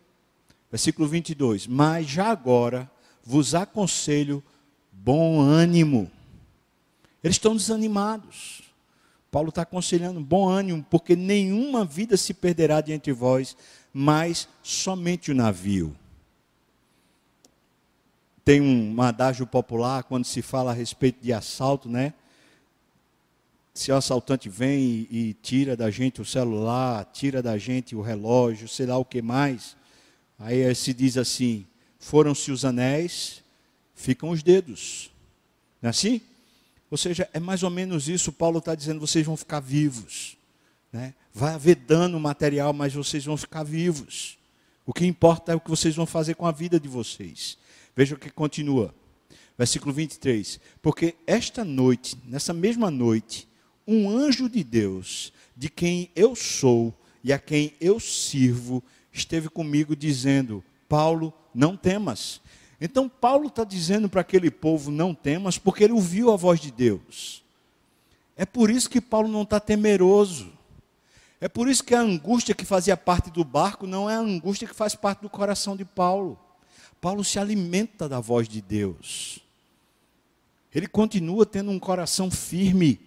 [0.71, 1.67] Versículo 22.
[1.67, 2.89] Mas já agora
[3.23, 4.43] vos aconselho
[4.91, 6.12] bom ânimo.
[7.23, 8.62] Eles estão desanimados.
[9.31, 13.57] Paulo está aconselhando bom ânimo, porque nenhuma vida se perderá de vós,
[13.91, 15.95] mas somente o navio.
[18.45, 22.13] Tem um adágio popular quando se fala a respeito de assalto, né?
[23.73, 28.01] Se o assaltante vem e, e tira da gente o celular, tira da gente o
[28.01, 29.75] relógio, sei lá o que mais,
[30.38, 31.65] aí se diz assim:
[32.04, 33.42] foram-se os anéis,
[33.96, 35.10] ficam os dedos.
[35.82, 36.22] Não é assim?
[36.92, 38.32] Ou seja, é mais ou menos isso.
[38.32, 40.36] Paulo está dizendo: vocês vão ficar vivos.
[40.92, 41.13] Né?
[41.34, 44.38] Vai haver dano material, mas vocês vão ficar vivos.
[44.86, 47.58] O que importa é o que vocês vão fazer com a vida de vocês.
[47.96, 48.94] Veja o que continua.
[49.58, 50.60] Versículo 23.
[50.82, 53.48] Porque esta noite, nessa mesma noite,
[53.88, 59.96] um anjo de Deus, de quem eu sou e a quem eu sirvo, esteve comigo
[59.96, 62.42] dizendo: Paulo, não temas.
[62.80, 66.72] Então, Paulo está dizendo para aquele povo: não temas, porque ele ouviu a voz de
[66.72, 67.44] Deus.
[68.36, 70.52] É por isso que Paulo não está temeroso.
[71.39, 74.68] É por isso que a angústia que fazia parte do barco não é a angústia
[74.68, 76.39] que faz parte do coração de Paulo.
[77.02, 79.39] Paulo se alimenta da voz de Deus.
[80.74, 83.00] Ele continua tendo um coração firme.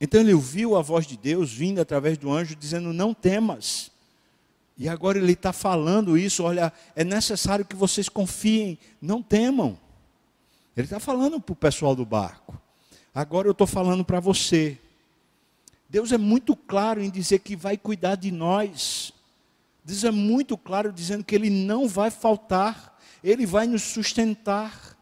[0.00, 3.89] Então ele ouviu a voz de Deus vindo através do anjo, dizendo: Não temas.
[4.80, 9.78] E agora ele está falando isso: olha, é necessário que vocês confiem, não temam.
[10.74, 12.58] Ele está falando para o pessoal do barco.
[13.14, 14.80] Agora eu estou falando para você.
[15.86, 19.12] Deus é muito claro em dizer que vai cuidar de nós.
[19.84, 24.96] Deus é muito claro dizendo que Ele não vai faltar, Ele vai nos sustentar.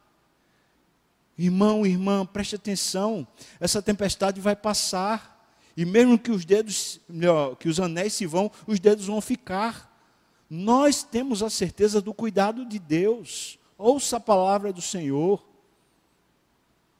[1.39, 3.25] Irmão, irmã, preste atenção,
[3.61, 5.38] essa tempestade vai passar.
[5.79, 7.01] E mesmo que os dedos,
[7.61, 9.97] que os anéis se vão, os dedos vão ficar.
[10.51, 13.61] Nós temos a certeza do cuidado de Deus.
[13.79, 15.41] Ouça a palavra do Senhor.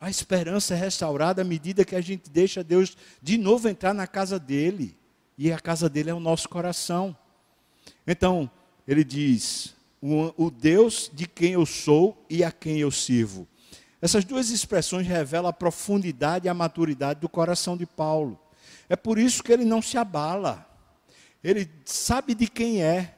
[0.01, 4.07] A esperança é restaurada à medida que a gente deixa Deus de novo entrar na
[4.07, 4.97] casa dele.
[5.37, 7.17] E a casa dele é o nosso coração.
[8.07, 8.49] Então,
[8.87, 13.45] ele diz: o, Deus de quem eu sou e a quem eu sirvo.
[14.01, 18.39] Essas duas expressões revelam a profundidade e a maturidade do coração de Paulo.
[18.89, 20.67] É por isso que ele não se abala.
[21.43, 23.15] Ele sabe de quem é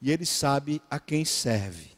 [0.00, 1.92] e ele sabe a quem serve.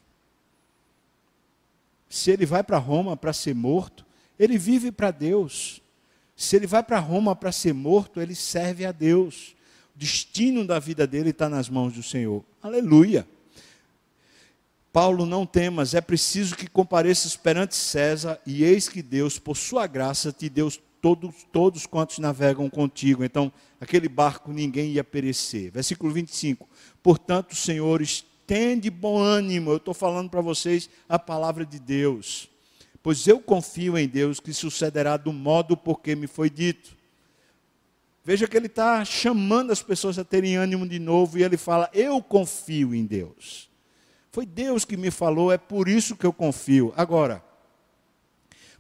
[2.09, 4.07] Se ele vai para Roma para ser morto,
[4.39, 5.83] ele vive para Deus.
[6.37, 9.57] Se ele vai para Roma para ser morto, ele serve a Deus.
[9.95, 12.45] O destino da vida dele está nas mãos do Senhor.
[12.63, 13.27] Aleluia.
[14.93, 19.89] Paulo, não temas, é preciso que compareças perante César, e eis que Deus, por sua
[19.89, 20.71] graça, te deu
[21.05, 23.23] todos, todos quantos navegam contigo.
[23.23, 25.71] Então, aquele barco ninguém ia perecer.
[25.71, 26.67] Versículo 25.
[27.03, 29.71] Portanto, senhores, tende bom ânimo.
[29.71, 32.49] Eu estou falando para vocês a palavra de Deus.
[33.03, 36.97] Pois eu confio em Deus que sucederá do modo porque me foi dito.
[38.25, 41.91] Veja que ele está chamando as pessoas a terem ânimo de novo e ele fala:
[41.93, 43.69] Eu confio em Deus.
[44.33, 46.95] Foi Deus que me falou, é por isso que eu confio.
[46.97, 47.45] Agora,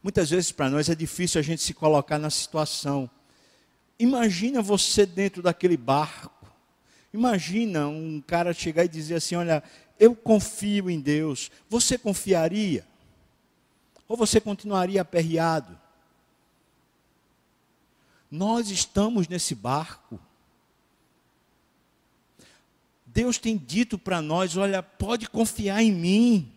[0.04, 3.08] muitas vezes para nós é difícil a gente se colocar na situação.
[3.98, 6.46] Imagina você dentro daquele barco.
[7.12, 9.62] Imagina um cara chegar e dizer assim: Olha,
[9.98, 11.50] eu confio em Deus.
[11.70, 12.86] Você confiaria?
[14.06, 15.78] Ou você continuaria aperreado?
[18.30, 20.20] Nós estamos nesse barco.
[23.06, 26.52] Deus tem dito para nós: olha, pode confiar em mim.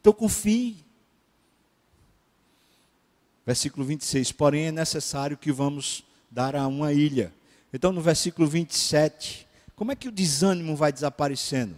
[0.00, 0.87] Então confie.
[3.48, 4.30] Versículo 26.
[4.32, 7.32] Porém, é necessário que vamos dar a uma ilha.
[7.72, 11.74] Então, no versículo 27, como é que o desânimo vai desaparecendo?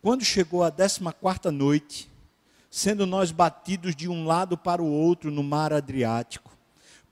[0.00, 2.10] Quando chegou a décima quarta noite,
[2.70, 6.56] sendo nós batidos de um lado para o outro no mar Adriático,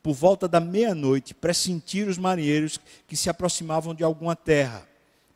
[0.03, 4.89] por volta da meia-noite, pressentiram os marinheiros que se aproximavam de alguma terra.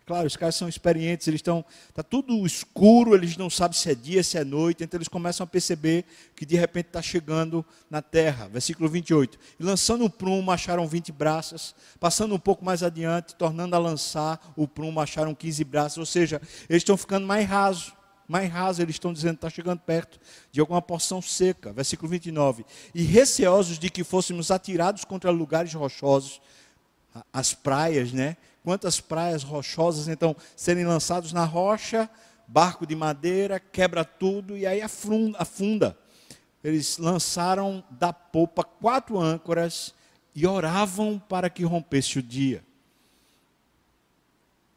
[0.07, 1.65] Claro, os caras são experientes, eles estão.
[1.89, 5.43] Está tudo escuro, eles não sabem se é dia, se é noite, então eles começam
[5.43, 6.05] a perceber
[6.37, 8.47] que de repente está chegando na terra.
[8.47, 9.37] Versículo 28.
[9.59, 11.75] E lançando o prumo, acharam 20 braças.
[11.99, 15.99] Passando um pouco mais adiante, tornando a lançar o prumo, acharam 15 braças.
[15.99, 16.41] Ou seja,
[16.71, 17.93] eles estão ficando mais rasos.
[18.29, 20.21] Mais rasos, eles estão dizendo está chegando perto
[20.53, 21.73] de alguma porção seca.
[21.73, 22.65] Versículo 29.
[22.95, 26.41] E receosos de que fôssemos atirados contra lugares rochosos,
[27.33, 28.37] as praias, né?
[28.67, 32.11] Quantas praias rochosas então serem lançados na rocha,
[32.49, 35.97] barco de madeira, quebra tudo e aí afunda.
[36.65, 39.95] Eles lançaram da popa quatro âncoras
[40.35, 42.65] e oravam para que rompesse o dia.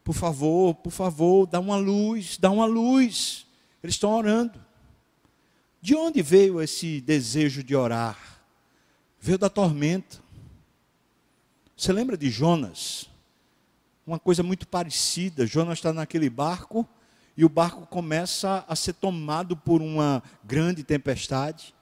[0.04, 3.44] Por favor, por favor, dá uma luz, dá uma luz.
[3.82, 4.64] Eles estão orando.
[5.82, 8.40] De onde veio esse desejo de orar?
[9.18, 10.18] Veio da tormenta.
[11.76, 13.09] Você lembra de Jonas?
[14.06, 15.46] Uma coisa muito parecida.
[15.46, 16.88] Jonas está naquele barco
[17.36, 21.74] e o barco começa a ser tomado por uma grande tempestade.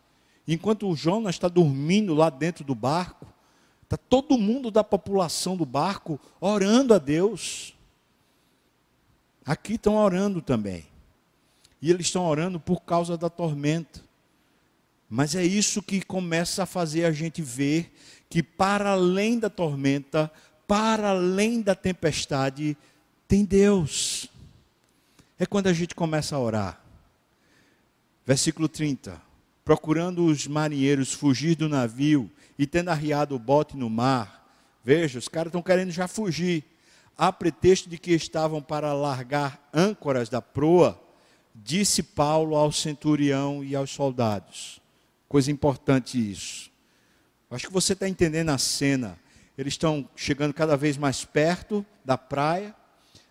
[0.46, 3.26] Enquanto o Jonas está dormindo lá dentro do barco,
[3.82, 7.74] está todo mundo da população do barco orando a Deus.
[9.44, 10.86] Aqui estão orando também.
[11.80, 14.02] E eles estão orando por causa da tormenta.
[15.08, 17.94] Mas é isso que começa a fazer a gente ver
[18.28, 20.30] que, para além da tormenta,
[20.68, 22.76] para além da tempestade,
[23.26, 24.28] tem Deus.
[25.38, 26.78] É quando a gente começa a orar.
[28.26, 29.18] Versículo 30.
[29.64, 34.46] Procurando os marinheiros fugir do navio e tendo arriado o bote no mar.
[34.84, 36.62] Veja, os caras estão querendo já fugir.
[37.16, 41.00] A pretexto de que estavam para largar âncoras da proa,
[41.54, 44.80] disse Paulo ao centurião e aos soldados.
[45.28, 46.70] Coisa importante isso.
[47.50, 49.18] Acho que você está entendendo a cena
[49.58, 52.72] eles estão chegando cada vez mais perto da praia.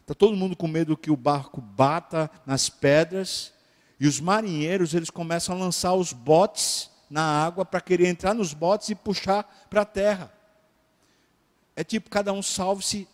[0.01, 3.53] Está todo mundo com medo que o barco bata nas pedras.
[3.97, 8.53] E os marinheiros, eles começam a lançar os botes na água para querer entrar nos
[8.53, 10.30] botes e puxar para a terra.
[11.73, 13.07] É tipo, cada um salve-se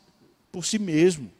[0.52, 1.32] por si mesmo.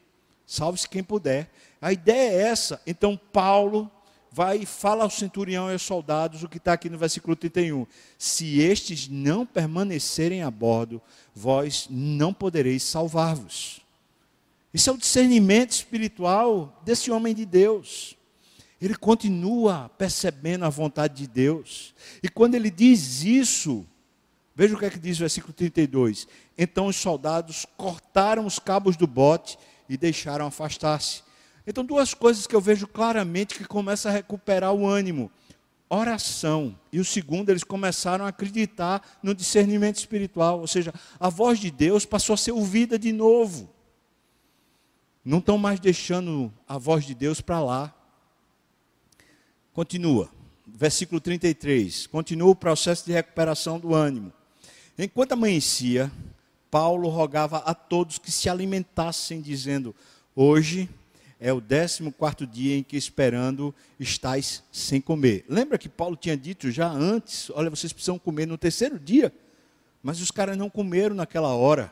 [0.46, 1.50] Salve-se quem puder.
[1.82, 2.80] A ideia é essa.
[2.86, 3.90] Então, Paulo
[4.34, 7.86] vai e fala ao centurião e aos soldados o que está aqui no versículo 31.
[8.18, 11.00] Se estes não permanecerem a bordo,
[11.36, 13.82] vós não podereis salvar-vos.
[14.74, 18.18] Isso é o discernimento espiritual desse homem de Deus.
[18.82, 21.94] Ele continua percebendo a vontade de Deus.
[22.24, 23.86] E quando ele diz isso,
[24.56, 26.28] veja o que é que diz o versículo 32.
[26.58, 31.22] Então os soldados cortaram os cabos do bote e deixaram afastar-se.
[31.66, 35.32] Então, duas coisas que eu vejo claramente que começam a recuperar o ânimo:
[35.90, 36.78] oração.
[36.92, 40.60] E o segundo, eles começaram a acreditar no discernimento espiritual.
[40.60, 43.70] Ou seja, a voz de Deus passou a ser ouvida de novo.
[45.24, 47.94] Não estão mais deixando a voz de Deus para lá.
[49.74, 50.30] Continua.
[50.68, 52.08] Versículo 33.
[52.08, 54.34] Continua o processo de recuperação do ânimo.
[54.98, 56.12] Enquanto amanhecia,
[56.70, 59.96] Paulo rogava a todos que se alimentassem, dizendo:
[60.36, 60.90] Hoje
[61.44, 65.44] é o décimo quarto dia em que esperando estáis sem comer.
[65.50, 69.30] Lembra que Paulo tinha dito já antes, olha, vocês precisam comer no terceiro dia,
[70.02, 71.92] mas os caras não comeram naquela hora,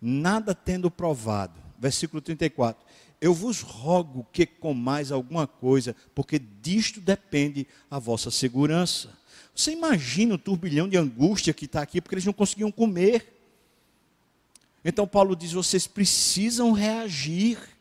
[0.00, 1.60] nada tendo provado.
[1.78, 2.82] Versículo 34.
[3.20, 9.10] Eu vos rogo que comais alguma coisa, porque disto depende a vossa segurança.
[9.54, 13.30] Você imagina o turbilhão de angústia que está aqui, porque eles não conseguiam comer.
[14.82, 17.73] Então Paulo diz: vocês precisam reagir.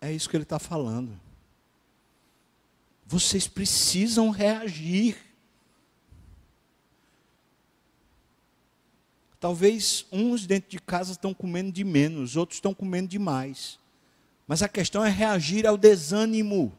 [0.00, 1.18] É isso que ele está falando.
[3.06, 5.16] Vocês precisam reagir.
[9.38, 13.78] Talvez uns dentro de casa estão comendo de menos, outros estão comendo demais.
[14.46, 16.72] Mas a questão é reagir ao desânimo.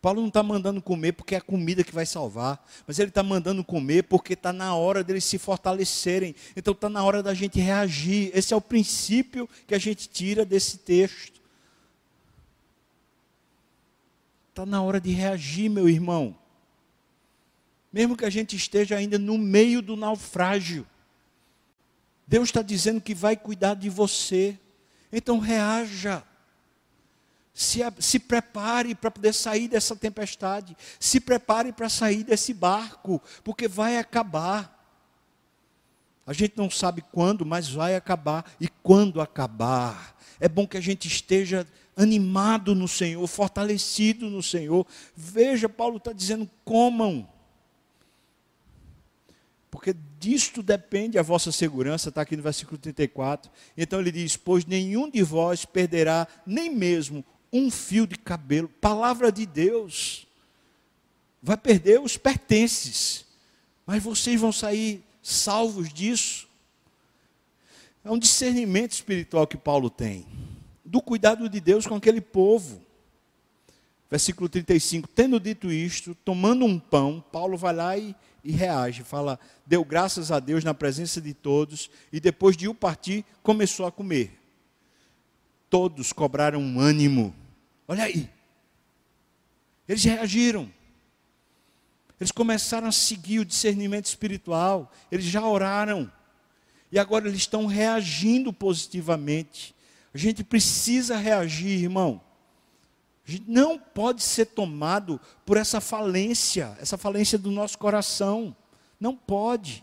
[0.00, 3.22] Paulo não está mandando comer porque é a comida que vai salvar, mas ele está
[3.22, 6.34] mandando comer porque está na hora deles se fortalecerem.
[6.56, 8.30] Então está na hora da gente reagir.
[8.34, 11.41] Esse é o princípio que a gente tira desse texto.
[14.52, 16.36] Está na hora de reagir, meu irmão.
[17.90, 20.86] Mesmo que a gente esteja ainda no meio do naufrágio,
[22.26, 24.58] Deus está dizendo que vai cuidar de você.
[25.10, 26.22] Então reaja.
[27.54, 30.76] Se, se prepare para poder sair dessa tempestade.
[31.00, 34.86] Se prepare para sair desse barco, porque vai acabar.
[36.26, 38.44] A gente não sabe quando, mas vai acabar.
[38.60, 41.66] E quando acabar, é bom que a gente esteja
[41.96, 44.86] animado no Senhor, fortalecido no Senhor.
[45.14, 47.28] Veja, Paulo está dizendo: comam.
[49.70, 53.50] Porque disto depende a vossa segurança, está aqui no versículo 34.
[53.76, 58.68] Então ele diz: Pois nenhum de vós perderá nem mesmo um fio de cabelo.
[58.68, 60.26] Palavra de Deus.
[61.42, 63.24] Vai perder os pertences,
[63.84, 66.46] mas vocês vão sair salvos disso.
[68.04, 70.26] É um discernimento espiritual que Paulo tem,
[70.92, 72.80] do cuidado de Deus com aquele povo.
[74.08, 78.14] Versículo 35: Tendo dito isto, tomando um pão, Paulo vai lá e
[78.44, 82.74] e reage, fala, deu graças a Deus na presença de todos e depois de o
[82.74, 84.38] partir, começou a comer.
[85.70, 87.34] Todos cobraram um ânimo.
[87.86, 88.28] Olha aí.
[89.88, 90.70] Eles reagiram.
[92.20, 94.92] Eles começaram a seguir o discernimento espiritual.
[95.10, 96.10] Eles já oraram.
[96.90, 99.74] E agora eles estão reagindo positivamente.
[100.14, 102.20] A gente precisa reagir, irmão.
[103.26, 108.54] A gente não pode ser tomado por essa falência, essa falência do nosso coração.
[109.00, 109.82] Não pode.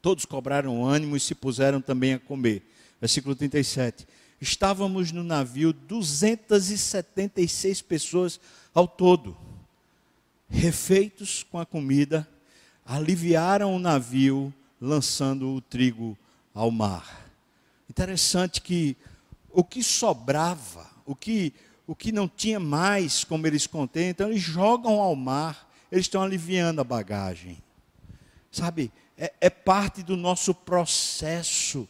[0.00, 2.62] Todos cobraram ânimo e se puseram também a comer.
[3.00, 4.06] Versículo 37.
[4.40, 8.38] Estávamos no navio 276 pessoas
[8.74, 9.36] ao todo.
[10.48, 12.28] Refeitos com a comida,
[12.84, 16.18] aliviaram o navio, lançando o trigo
[16.54, 17.28] ao mar.
[17.90, 18.96] Interessante que
[19.50, 21.52] o que sobrava, o que,
[21.86, 26.22] o que não tinha mais como eles contêm, então eles jogam ao mar, eles estão
[26.22, 27.62] aliviando a bagagem.
[28.50, 31.88] Sabe, é, é parte do nosso processo.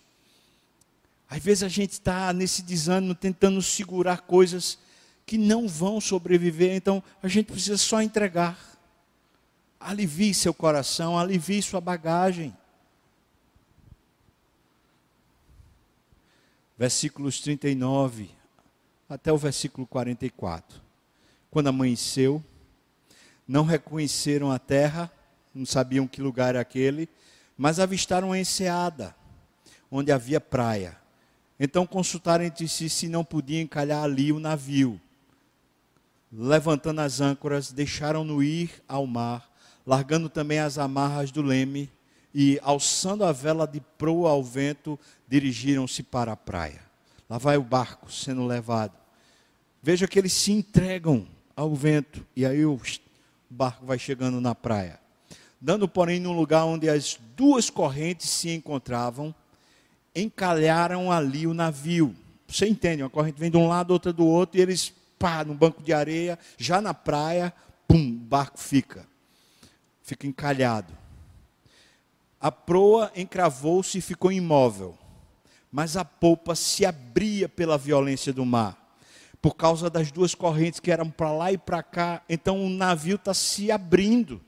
[1.28, 4.78] Às vezes a gente está nesse desânimo tentando segurar coisas
[5.26, 8.58] que não vão sobreviver, então a gente precisa só entregar.
[9.80, 12.54] Alivie seu coração, alivie sua bagagem.
[16.84, 18.28] Versículos 39
[19.08, 20.82] até o versículo 44.
[21.50, 22.44] Quando amanheceu,
[23.48, 25.10] não reconheceram a terra,
[25.54, 27.08] não sabiam que lugar era aquele,
[27.56, 29.16] mas avistaram a enseada,
[29.90, 30.94] onde havia praia.
[31.58, 35.00] Então consultaram entre si se não podiam encalhar ali o navio.
[36.30, 39.50] Levantando as âncoras, deixaram-no ir ao mar,
[39.86, 41.90] largando também as amarras do leme,
[42.34, 46.80] e, alçando a vela de proa ao vento, dirigiram-se para a praia.
[47.30, 48.92] Lá vai o barco sendo levado.
[49.80, 52.80] Veja que eles se entregam ao vento, e aí o
[53.48, 54.98] barco vai chegando na praia.
[55.60, 59.32] Dando, porém, num lugar onde as duas correntes se encontravam,
[60.14, 62.14] encalharam ali o navio.
[62.48, 63.02] Você entende?
[63.02, 65.92] Uma corrente vem de um lado, outra do outro, e eles, pá, no banco de
[65.92, 67.52] areia, já na praia,
[67.86, 69.06] pum, o barco fica.
[70.02, 71.03] Fica encalhado.
[72.44, 74.98] A proa encravou-se e ficou imóvel,
[75.72, 78.98] mas a polpa se abria pela violência do mar,
[79.40, 82.20] por causa das duas correntes que eram para lá e para cá.
[82.28, 84.42] Então o navio está se abrindo,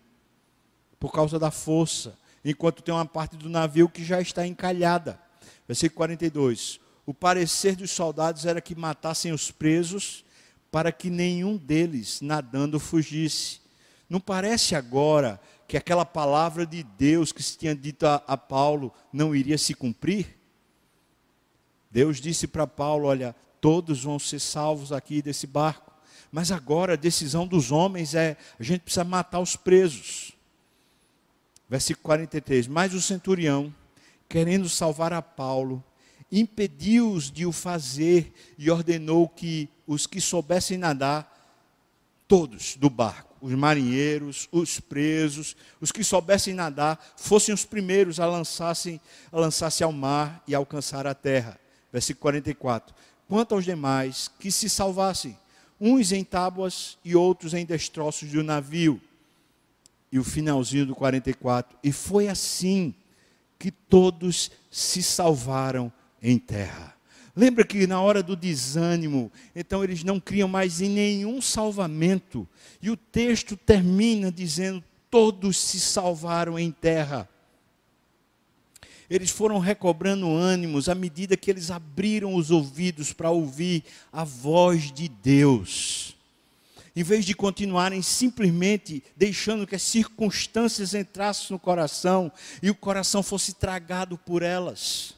[1.01, 5.19] por causa da força, enquanto tem uma parte do navio que já está encalhada.
[5.67, 6.79] Versículo 42.
[7.07, 10.23] O parecer dos soldados era que matassem os presos,
[10.71, 13.59] para que nenhum deles nadando fugisse.
[14.07, 18.93] Não parece agora que aquela palavra de Deus que se tinha dito a, a Paulo
[19.13, 20.37] não iria se cumprir?
[21.91, 25.93] Deus disse para Paulo: Olha, todos vão ser salvos aqui desse barco,
[26.31, 30.33] mas agora a decisão dos homens é: a gente precisa matar os presos.
[31.69, 33.75] Versículo 43: Mas o centurião,
[34.29, 35.83] querendo salvar a Paulo,
[36.31, 41.33] impediu-os de o fazer e ordenou que os que soubessem nadar,
[42.29, 48.27] todos do barco, os marinheiros, os presos, os que soubessem nadar, fossem os primeiros a
[48.27, 51.57] lançar-se lançar ao mar e alcançar a terra.
[51.93, 52.93] Versículo 44.
[53.29, 55.39] Quanto aos demais, que se salvassem,
[55.81, 59.01] uns em tábuas e outros em destroços do navio.
[60.11, 61.79] E o finalzinho do 44.
[61.85, 62.93] E foi assim
[63.61, 66.96] que todos se salvaram em terra.
[67.39, 72.49] Lembra que na hora do desânimo, então eles não criam mais em nenhum salvamento.
[72.81, 77.29] E o texto termina dizendo: todos se salvaram em terra.
[79.09, 84.91] Eles foram recobrando ânimos à medida que eles abriram os ouvidos para ouvir a voz
[84.91, 86.17] de Deus.
[86.97, 92.33] Em vez de continuarem simplesmente deixando que as circunstâncias entrassem no coração
[92.63, 95.16] e o coração fosse tragado por elas.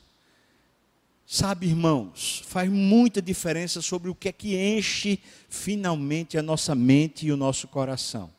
[1.31, 7.27] Sabe, irmãos, faz muita diferença sobre o que é que enche finalmente a nossa mente
[7.27, 8.33] e o nosso coração.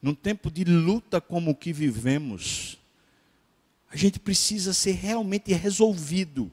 [0.00, 2.78] Num tempo de luta como o que vivemos,
[3.90, 6.52] a gente precisa ser realmente resolvido.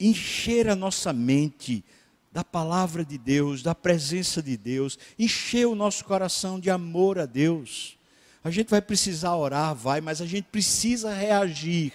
[0.00, 1.84] encher a nossa mente
[2.32, 7.26] da palavra de Deus, da presença de Deus, encher o nosso coração de amor a
[7.26, 7.96] Deus.
[8.42, 11.92] A gente vai precisar orar, vai, mas a gente precisa reagir.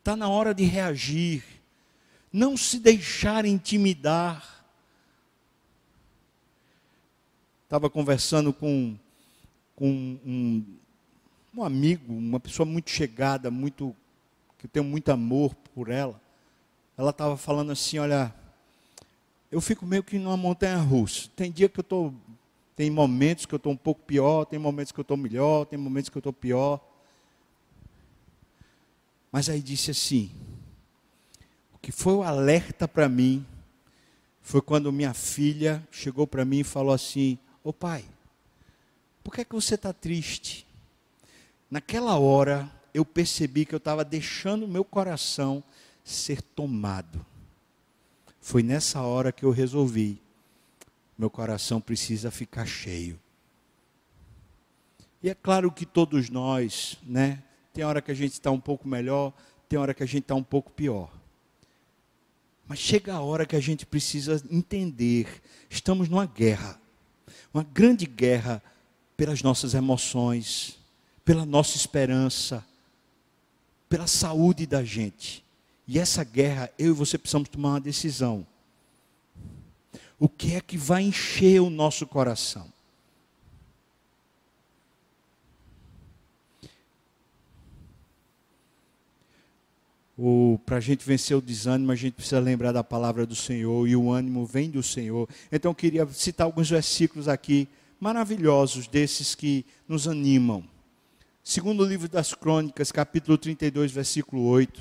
[0.00, 1.44] Está na hora de reagir.
[2.32, 4.64] Não se deixar intimidar.
[7.64, 8.96] Estava conversando com,
[9.76, 10.64] com um,
[11.54, 13.94] um amigo, uma pessoa muito chegada, muito
[14.58, 16.20] que eu tenho muito amor por ela.
[16.96, 18.34] Ela estava falando assim, olha,
[19.50, 21.28] eu fico meio que numa montanha russa.
[21.36, 22.14] Tem dia que eu estou,
[22.74, 25.78] tem momentos que eu estou um pouco pior, tem momentos que eu estou melhor, tem
[25.78, 26.80] momentos que eu estou pior.
[29.30, 30.30] Mas aí disse assim:
[31.72, 33.46] o que foi o alerta para mim
[34.40, 38.04] foi quando minha filha chegou para mim e falou assim: Ô pai,
[39.22, 40.66] por que, é que você está triste?
[41.70, 45.62] Naquela hora eu percebi que eu estava deixando meu coração
[46.02, 47.24] ser tomado.
[48.40, 50.20] Foi nessa hora que eu resolvi:
[51.16, 53.20] meu coração precisa ficar cheio.
[55.22, 58.88] E é claro que todos nós, né, tem hora que a gente está um pouco
[58.88, 59.32] melhor,
[59.68, 61.10] tem hora que a gente está um pouco pior.
[62.66, 66.80] Mas chega a hora que a gente precisa entender: estamos numa guerra,
[67.52, 68.62] uma grande guerra
[69.16, 70.78] pelas nossas emoções,
[71.24, 72.64] pela nossa esperança,
[73.88, 75.44] pela saúde da gente.
[75.86, 78.46] E essa guerra, eu e você precisamos tomar uma decisão.
[80.18, 82.72] O que é que vai encher o nosso coração?
[90.64, 93.96] Para a gente vencer o desânimo, a gente precisa lembrar da palavra do Senhor e
[93.96, 95.28] o ânimo vem do Senhor.
[95.50, 97.68] Então eu queria citar alguns versículos aqui
[97.98, 100.64] maravilhosos desses que nos animam.
[101.42, 104.80] Segundo o livro das Crônicas, capítulo 32, versículo 8.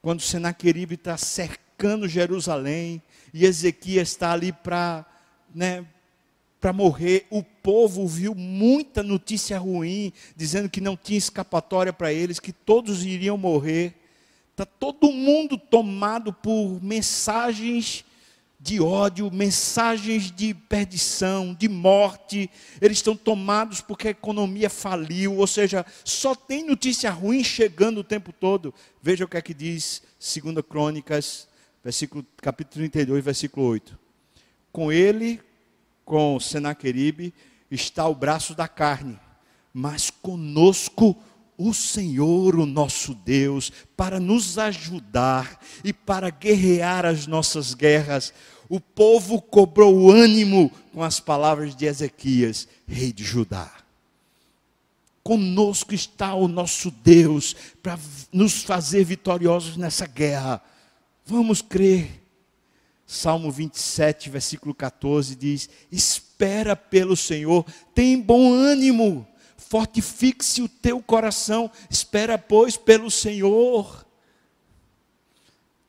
[0.00, 3.02] Quando Senaqueribe está cercando Jerusalém
[3.32, 5.04] e Ezequias está ali para
[5.54, 5.86] né,
[6.60, 12.40] para morrer, o povo viu muita notícia ruim, dizendo que não tinha escapatória para eles,
[12.40, 13.94] que todos iriam morrer.
[14.54, 18.04] Está todo mundo tomado por mensagens
[18.60, 22.48] de ódio, mensagens de perdição, de morte.
[22.80, 28.04] Eles estão tomados porque a economia faliu, ou seja, só tem notícia ruim chegando o
[28.04, 28.72] tempo todo.
[29.02, 31.48] Veja o que é que diz 2 Crônicas,
[31.82, 33.98] versículo, capítulo 32, versículo 8.
[34.70, 35.40] Com ele,
[36.04, 37.34] com Senaqueribe,
[37.68, 39.18] está o braço da carne,
[39.72, 41.20] mas conosco
[41.72, 48.32] Senhor, o nosso Deus, para nos ajudar e para guerrear as nossas guerras.
[48.68, 53.70] O povo cobrou ânimo com as palavras de Ezequias, rei de Judá.
[55.22, 57.98] Conosco está o nosso Deus para
[58.32, 60.62] nos fazer vitoriosos nessa guerra.
[61.24, 62.22] Vamos crer.
[63.06, 69.26] Salmo 27, versículo 14 diz: Espera pelo Senhor, tem bom ânimo
[69.74, 74.06] fortifique-se o teu coração, espera, pois, pelo Senhor.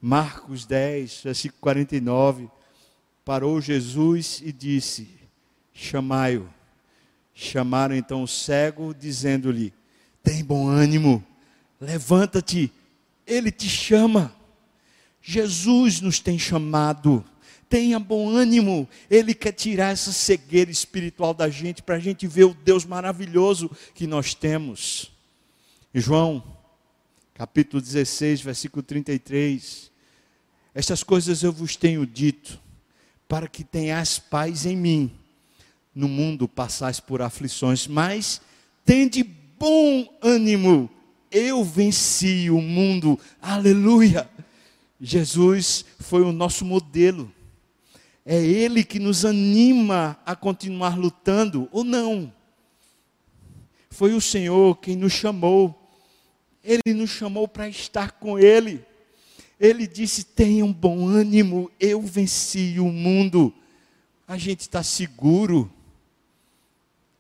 [0.02, 2.50] Marcos 10, versículo 49.
[3.24, 5.08] Parou Jesus e disse:
[5.72, 6.50] Chamai-o.
[7.36, 9.72] Chamaram então o cego, dizendo-lhe:
[10.24, 11.24] Tem bom ânimo,
[11.80, 12.74] levanta-te,
[13.28, 14.36] ele te chama.
[15.22, 17.24] Jesus nos tem chamado
[17.70, 18.88] tenha bom ânimo.
[19.10, 23.70] Ele quer tirar essa cegueira espiritual da gente, para a gente ver o Deus maravilhoso
[23.94, 25.12] que nós temos.
[25.94, 26.44] Em João,
[27.34, 29.92] capítulo 16, versículo 33.
[30.74, 32.60] Estas coisas eu vos tenho dito,
[33.28, 35.12] para que tenhais paz em mim.
[35.94, 38.42] No mundo passais por aflições, mas
[38.84, 40.90] tende bom ânimo.
[41.32, 43.18] Eu venci o mundo.
[43.42, 44.30] Aleluia.
[45.00, 47.32] Jesus foi o nosso modelo.
[48.26, 52.34] É Ele que nos anima a continuar lutando, ou não?
[53.92, 55.80] Foi o Senhor quem nos chamou.
[56.64, 58.84] Ele nos chamou para estar com Ele.
[59.60, 63.54] Ele disse: tenham bom ânimo, eu venci o mundo.
[64.28, 65.72] A gente está seguro.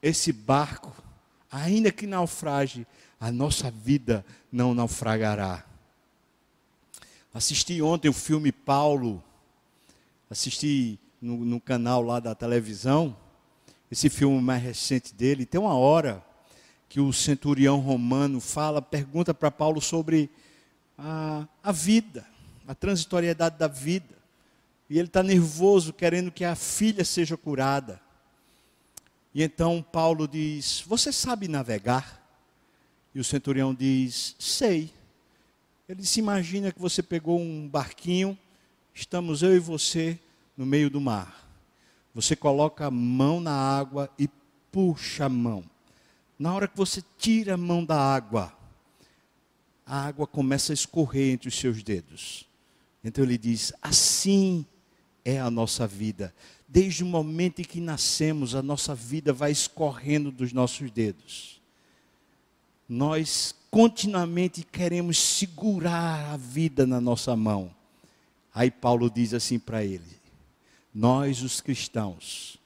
[0.02, 0.92] Esse barco,
[1.52, 2.86] ainda que naufrage,
[3.20, 5.64] a nossa vida não naufragará.
[7.34, 9.24] Assisti ontem o filme Paulo
[10.30, 13.16] assisti no, no canal lá da televisão,
[13.92, 16.24] esse filme mais recente dele, tem uma hora
[16.90, 20.30] que o centurião romano fala, pergunta para Paulo sobre
[20.98, 22.26] a, a vida,
[22.68, 24.16] a transitoriedade da vida.
[24.90, 28.00] E ele está nervoso, querendo que a filha seja curada.
[29.34, 32.24] E então Paulo diz: Você sabe navegar?
[33.14, 34.94] E o centurião diz: Sei.
[35.88, 38.38] Ele se imagina que você pegou um barquinho,
[38.96, 40.18] estamos eu e você
[40.56, 41.46] no meio do mar.
[42.16, 44.30] Você coloca a mão na água e
[44.72, 45.64] puxa a mão.
[46.40, 48.54] Na hora que você tira a mão da água,
[49.86, 52.48] a água começa a escorrer entre os seus dedos.
[53.04, 54.66] Então ele diz: assim
[55.24, 56.34] é a nossa vida.
[56.68, 61.62] Desde o momento em que nascemos, a nossa vida vai escorrendo dos nossos dedos.
[62.88, 67.76] Nós continuamente queremos segurar a vida na nossa mão.
[68.56, 70.18] Aí Paulo diz assim para ele:
[70.94, 72.58] Nós, os cristãos,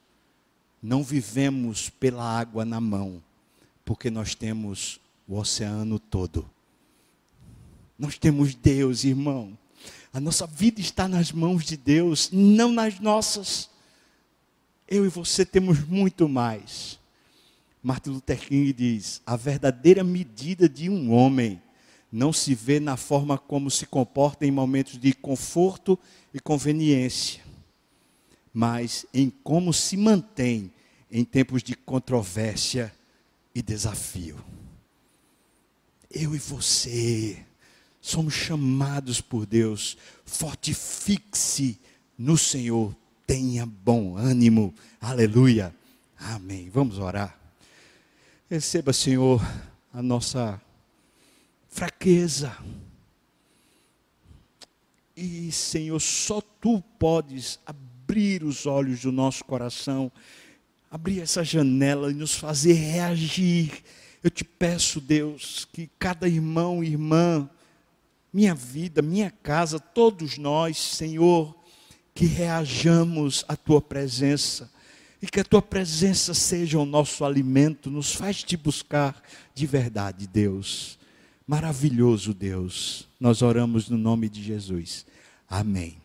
[0.79, 3.23] não vivemos pela água na mão,
[3.83, 6.47] porque nós temos o oceano todo.
[7.97, 9.57] Nós temos Deus, irmão.
[10.13, 13.67] A nossa vida está nas mãos de Deus, não nas nossas.
[14.87, 16.99] Eu e você temos muito mais.
[17.81, 21.59] Martin Luther King diz: a verdadeira medida de um homem
[22.11, 25.97] não se vê na forma como se comporta em momentos de conforto
[26.33, 27.43] e conveniência,
[28.53, 30.71] mas em como se mantém
[31.11, 32.93] em tempos de controvérsia
[33.53, 34.43] e desafio.
[36.09, 37.45] Eu e você
[38.01, 41.79] somos chamados por Deus, fortifique-se
[42.17, 42.95] no Senhor,
[43.27, 45.75] tenha bom ânimo, aleluia,
[46.17, 46.69] amém.
[46.69, 47.37] Vamos orar.
[48.49, 49.39] Receba, Senhor,
[49.93, 50.59] a nossa
[51.69, 52.57] fraqueza.
[55.15, 60.11] E, Senhor, só tu podes abrir os olhos do nosso coração,
[60.89, 63.83] abrir essa janela e nos fazer reagir.
[64.23, 67.49] Eu te peço, Deus, que cada irmão e irmã,
[68.33, 71.55] minha vida, minha casa, todos nós, Senhor,
[72.13, 74.69] que reajamos à tua presença
[75.21, 79.21] e que a tua presença seja o nosso alimento, nos faz te buscar
[79.53, 80.98] de verdade, Deus.
[81.49, 85.03] Maravilhoso Deus, nós oramos no nome de Jesus.
[85.49, 85.95] Amém.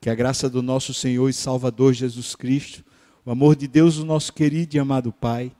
[0.00, 2.84] Que a graça do nosso Senhor e Salvador Jesus Cristo,
[3.26, 5.50] o amor de Deus, o nosso querido e amado Pai,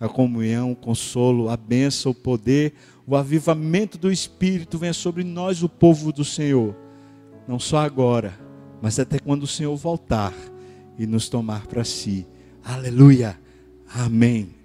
[0.00, 2.72] a comunhão, o consolo, a bênção, o poder,
[3.06, 6.74] o avivamento do Espírito venha sobre nós, o povo do Senhor,
[7.46, 8.40] não só agora,
[8.80, 10.32] mas até quando o Senhor voltar
[10.98, 12.26] e nos tomar para si.
[12.64, 13.38] Aleluia.
[13.86, 14.56] Amém.